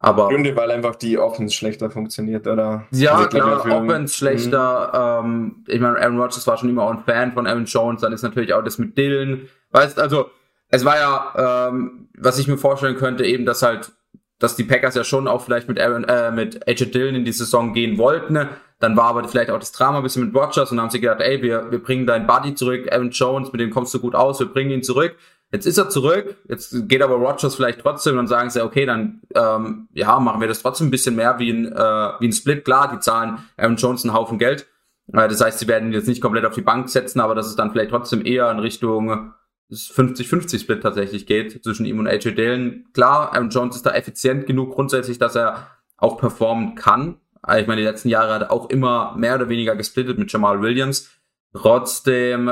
Aber. 0.00 0.28
Gründe, 0.28 0.54
weil 0.56 0.70
einfach 0.70 0.96
die 0.96 1.18
Offense 1.18 1.54
schlechter 1.54 1.90
funktioniert, 1.90 2.46
oder? 2.46 2.86
Ja, 2.90 3.14
also, 3.14 3.28
klar, 3.28 3.64
Offense 3.64 4.14
schlechter. 4.14 5.22
Mhm. 5.22 5.30
Ähm, 5.30 5.64
ich 5.68 5.80
meine, 5.80 5.98
Aaron 5.98 6.20
Rodgers 6.20 6.46
war 6.46 6.58
schon 6.58 6.68
immer 6.68 6.82
auch 6.82 6.90
ein 6.90 7.04
Fan 7.04 7.32
von 7.32 7.46
Aaron 7.46 7.64
Jones, 7.64 8.00
dann 8.02 8.12
ist 8.12 8.22
natürlich 8.22 8.52
auch 8.52 8.62
das 8.62 8.78
mit 8.78 8.98
Dylan. 8.98 9.48
Weißt, 9.70 9.98
also, 9.98 10.30
es 10.68 10.84
war 10.84 10.96
ja, 10.96 11.68
ähm, 11.68 12.08
was 12.18 12.38
ich 12.38 12.48
mir 12.48 12.58
vorstellen 12.58 12.96
könnte, 12.96 13.24
eben, 13.24 13.46
dass 13.46 13.62
halt, 13.62 13.92
dass 14.38 14.56
die 14.56 14.64
Packers 14.64 14.94
ja 14.94 15.04
schon 15.04 15.28
auch 15.28 15.42
vielleicht 15.42 15.68
mit 15.68 15.80
Aaron, 15.80 16.04
äh, 16.04 16.32
mit 16.32 16.68
AJ 16.68 16.86
Dillon 16.86 17.14
in 17.14 17.24
die 17.24 17.32
Saison 17.32 17.72
gehen 17.72 17.96
wollten. 17.96 18.34
Ne? 18.34 18.48
Dann 18.80 18.96
war 18.96 19.04
aber 19.04 19.26
vielleicht 19.28 19.50
auch 19.50 19.58
das 19.58 19.72
Drama 19.72 19.98
ein 19.98 20.02
bisschen 20.02 20.26
mit 20.26 20.34
Rogers 20.34 20.70
und 20.70 20.76
dann 20.76 20.84
haben 20.84 20.90
sie 20.90 21.00
gedacht, 21.00 21.20
ey, 21.20 21.40
wir, 21.42 21.70
wir 21.70 21.82
bringen 21.82 22.06
deinen 22.06 22.26
Buddy 22.26 22.54
zurück, 22.54 22.92
Aaron 22.92 23.10
Jones, 23.10 23.52
mit 23.52 23.60
dem 23.60 23.70
kommst 23.70 23.94
du 23.94 24.00
gut 24.00 24.14
aus, 24.14 24.40
wir 24.40 24.46
bringen 24.46 24.70
ihn 24.70 24.82
zurück. 24.82 25.16
Jetzt 25.52 25.66
ist 25.66 25.78
er 25.78 25.88
zurück, 25.88 26.36
jetzt 26.48 26.88
geht 26.88 27.00
aber 27.00 27.14
Rogers 27.14 27.54
vielleicht 27.54 27.80
trotzdem 27.80 28.14
und 28.14 28.18
dann 28.18 28.26
sagen 28.26 28.50
sie, 28.50 28.64
okay, 28.64 28.86
dann 28.86 29.20
ähm, 29.36 29.88
ja, 29.92 30.18
machen 30.18 30.40
wir 30.40 30.48
das 30.48 30.62
trotzdem 30.62 30.88
ein 30.88 30.90
bisschen 30.90 31.14
mehr 31.14 31.38
wie 31.38 31.50
ein, 31.50 31.66
äh, 31.70 32.10
wie 32.18 32.26
ein 32.26 32.32
Split. 32.32 32.64
Klar, 32.64 32.90
die 32.92 32.98
zahlen 32.98 33.38
Aaron 33.56 33.76
Jones 33.76 34.04
einen 34.04 34.14
Haufen 34.14 34.38
Geld. 34.38 34.66
Äh, 35.12 35.28
das 35.28 35.40
heißt, 35.40 35.60
sie 35.60 35.68
werden 35.68 35.92
jetzt 35.92 36.08
nicht 36.08 36.20
komplett 36.20 36.44
auf 36.44 36.54
die 36.54 36.62
Bank 36.62 36.88
setzen, 36.88 37.20
aber 37.20 37.36
dass 37.36 37.46
es 37.46 37.54
dann 37.54 37.70
vielleicht 37.70 37.90
trotzdem 37.90 38.26
eher 38.26 38.50
in 38.50 38.58
Richtung 38.58 39.32
50-50 39.70 40.60
Split 40.60 40.82
tatsächlich 40.82 41.26
geht 41.26 41.62
zwischen 41.62 41.86
ihm 41.86 41.98
und 41.98 42.08
AJ 42.08 42.34
Dillon. 42.34 42.86
Klar, 42.92 43.32
Aaron 43.32 43.50
Jones 43.50 43.76
ist 43.76 43.86
da 43.86 43.92
effizient 43.92 44.46
genug 44.46 44.74
grundsätzlich, 44.74 45.18
dass 45.18 45.36
er 45.36 45.68
auch 45.96 46.18
performen 46.18 46.74
kann. 46.74 47.20
Ah, 47.46 47.58
ich 47.58 47.66
meine, 47.66 47.82
die 47.82 47.86
letzten 47.86 48.08
Jahre 48.08 48.32
hat 48.34 48.42
er 48.42 48.52
auch 48.52 48.70
immer 48.70 49.14
mehr 49.16 49.34
oder 49.34 49.48
weniger 49.50 49.76
gesplittet 49.76 50.18
mit 50.18 50.32
Jamal 50.32 50.62
Williams. 50.62 51.10
Trotzdem 51.52 52.50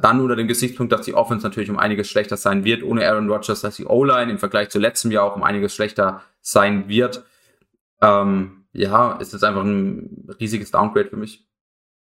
dann 0.00 0.20
unter 0.20 0.36
dem 0.36 0.48
Gesichtspunkt, 0.48 0.92
dass 0.92 1.02
die 1.02 1.14
Offense 1.14 1.46
natürlich 1.46 1.70
um 1.70 1.78
einiges 1.78 2.10
schlechter 2.10 2.36
sein 2.36 2.64
wird, 2.64 2.82
ohne 2.82 3.08
Aaron 3.08 3.30
Rodgers, 3.30 3.62
dass 3.62 3.76
die 3.76 3.86
O-Line 3.86 4.30
im 4.30 4.38
Vergleich 4.38 4.68
zu 4.68 4.78
letztem 4.78 5.10
Jahr 5.10 5.24
auch 5.24 5.36
um 5.36 5.42
einiges 5.42 5.74
schlechter 5.74 6.22
sein 6.40 6.88
wird. 6.88 7.24
Ähm, 8.02 8.66
ja, 8.72 9.12
ist 9.12 9.32
das 9.32 9.42
einfach 9.42 9.62
ein 9.62 10.28
riesiges 10.40 10.70
Downgrade 10.70 11.08
für 11.08 11.16
mich. 11.16 11.46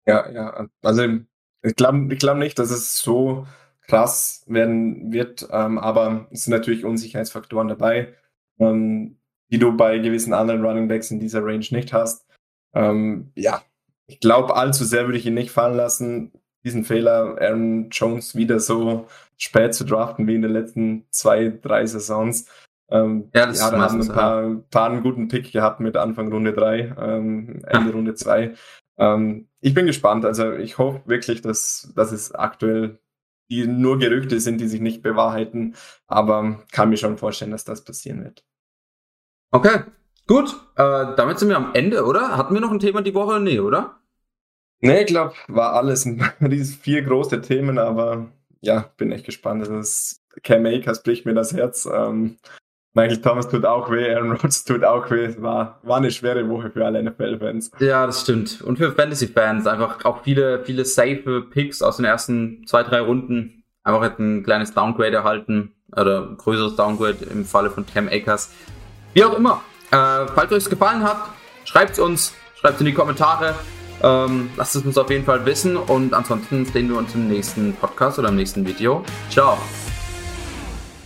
Ja, 0.07 0.31
ja, 0.31 0.69
also 0.83 1.05
ich 1.63 1.77
glaube 1.77 2.13
ich 2.13 2.19
glaub 2.19 2.37
nicht, 2.37 2.59
dass 2.59 2.71
es 2.71 2.99
so 2.99 3.47
krass 3.87 4.45
werden 4.47 5.13
wird, 5.13 5.49
ähm, 5.51 5.79
aber 5.79 6.29
es 6.31 6.45
sind 6.45 6.53
natürlich 6.53 6.85
Unsicherheitsfaktoren 6.85 7.69
dabei. 7.69 8.15
Ähm, 8.59 9.20
die 9.51 9.59
du 9.59 9.77
bei 9.77 9.99
gewissen 9.99 10.33
anderen 10.33 10.65
Running 10.65 10.89
Backs 10.89 11.11
in 11.11 11.21
dieser 11.21 11.45
Range 11.45 11.67
nicht 11.71 11.93
hast. 11.93 12.27
Ähm, 12.75 13.33
ja, 13.35 13.63
ich 14.07 14.21
glaube, 14.21 14.57
allzu 14.57 14.85
sehr 14.85 15.07
würde 15.07 15.19
ich 15.19 15.27
ihn 15.27 15.35
nicht 15.35 15.51
fallen 15.51 15.77
lassen. 15.77 16.33
Diesen 16.65 16.85
Fehler, 16.85 17.37
Aaron 17.41 17.89
Jones 17.91 18.37
wieder 18.37 18.61
so 18.61 19.07
spät 19.37 19.75
zu 19.75 19.85
draften 19.85 20.27
wie 20.27 20.35
in 20.35 20.43
den 20.43 20.53
letzten 20.53 21.07
zwei, 21.11 21.49
drei 21.49 21.87
Saisons. 21.87 22.47
Ähm, 22.91 23.31
ja, 23.35 23.47
das 23.47 23.61
ja, 23.61 23.71
da 23.71 23.79
haben 23.81 24.01
ein 24.01 24.09
paar, 24.09 24.43
ja. 24.43 24.57
paar 24.71 24.91
einen 24.91 25.03
guten 25.03 25.29
Pick 25.29 25.53
gehabt 25.53 25.81
mit 25.81 25.97
Anfang 25.97 26.31
Runde 26.33 26.53
drei, 26.53 26.95
ähm, 27.01 27.63
Ende. 27.67 27.93
Runde 27.93 28.15
zwei. 28.15 28.55
Ähm, 28.99 29.49
ich 29.61 29.75
bin 29.75 29.87
gespannt. 29.87 30.25
Also 30.25 30.53
ich 30.53 30.79
hoffe 30.79 31.03
wirklich, 31.07 31.41
dass, 31.41 31.93
dass 31.95 32.13
es 32.13 32.33
aktuell 32.33 32.99
die 33.51 33.67
nur 33.67 33.99
Gerüchte 33.99 34.39
sind, 34.41 34.61
die 34.61 34.69
sich 34.69 34.81
nicht 34.81 35.03
bewahrheiten, 35.03 35.75
aber 36.07 36.63
kann 36.71 36.91
mir 36.91 36.97
schon 36.97 37.19
vorstellen, 37.19 37.51
dass 37.51 37.65
das 37.65 37.85
passieren 37.85 38.23
wird. 38.23 38.45
Okay, 39.53 39.81
gut. 40.27 40.55
Äh, 40.77 41.15
damit 41.17 41.39
sind 41.39 41.49
wir 41.49 41.57
am 41.57 41.75
Ende, 41.75 42.05
oder? 42.05 42.37
Hatten 42.37 42.55
wir 42.55 42.61
noch 42.61 42.71
ein 42.71 42.79
Thema 42.79 43.03
die 43.03 43.15
Woche? 43.15 43.41
Nee, 43.41 43.61
oder? 43.61 44.01
Nee, 44.81 45.03
ich 45.03 45.07
glaube, 45.07 45.35
war 45.49 45.75
alles 45.75 46.09
diese 46.41 46.77
vier 46.77 47.03
große 47.03 47.41
Themen, 47.41 47.79
aber 47.79 48.29
ja, 48.61 48.91
bin 48.97 49.13
echt 49.13 49.27
gespannt. 49.27 49.63
Das 49.63 49.69
ist, 49.69 50.23
Cam 50.43 50.67
Akers 50.67 51.03
bricht 51.03 51.27
mir 51.27 51.35
das 51.35 51.53
Herz. 51.53 51.89
Ähm, 51.93 52.39
Michael 52.93 53.21
Thomas 53.21 53.49
tut 53.49 53.65
auch 53.65 53.91
weh, 53.91 54.13
Aaron 54.13 54.33
Rodgers 54.33 54.65
tut 54.65 54.85
auch 54.85 55.09
weh. 55.11 55.25
Es 55.25 55.41
war, 55.41 55.79
war 55.83 55.99
eine 55.99 56.11
schwere 56.11 56.49
Woche 56.49 56.71
für 56.71 56.85
alle 56.85 57.03
NFL-Fans. 57.03 57.71
Ja, 57.79 58.07
das 58.07 58.23
stimmt. 58.23 58.63
Und 58.63 58.79
für 58.79 58.91
Fantasy-Fans 58.93 59.67
einfach 59.67 60.05
auch 60.05 60.23
viele, 60.23 60.65
viele 60.65 60.85
safe 60.85 61.43
Picks 61.43 61.83
aus 61.83 61.97
den 61.97 62.05
ersten 62.05 62.67
zwei, 62.67 62.83
drei 62.83 63.01
Runden. 63.01 63.63
Einfach 63.85 64.19
ein 64.19 64.43
kleines 64.43 64.75
Downgrade 64.75 65.17
erhalten 65.17 65.73
oder 65.93 66.35
größeres 66.37 66.77
Downgrade 66.77 67.25
im 67.31 67.45
Falle 67.45 67.71
von 67.71 67.87
Cam 67.87 68.09
Akers. 68.09 68.51
Wie 69.15 69.25
auch 69.25 69.35
immer. 69.35 69.63
Äh, 69.91 70.27
falls 70.35 70.53
euch 70.53 70.59
es 70.59 70.71
gefallen 70.71 71.03
hat, 71.03 71.31
schreibt 71.65 71.93
es 71.93 71.99
uns, 71.99 72.35
schreibt 72.61 72.75
es 72.75 72.81
in 72.81 72.87
die 72.87 72.95
Kommentare. 72.95 73.55
Ähm, 74.03 74.51
lasst 74.57 74.77
es 74.77 74.85
uns 74.85 74.97
auf 74.97 75.11
jeden 75.11 75.25
Fall 75.25 75.45
wissen 75.45 75.77
und 75.77 76.15
ansonsten 76.15 76.65
sehen 76.65 76.89
wir 76.89 76.97
uns 76.97 77.15
im 77.15 77.29
nächsten 77.29 77.75
Podcast 77.75 78.19
oder 78.19 78.29
im 78.29 78.37
nächsten 78.37 78.65
Video. 78.67 79.05
Ciao. 79.29 79.59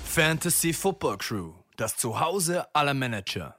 Fantasy 0.04 0.72
Football 0.72 1.18
Crew, 1.18 1.52
das 1.76 1.96
Zuhause 1.96 2.66
aller 2.72 2.94
Manager. 2.94 3.56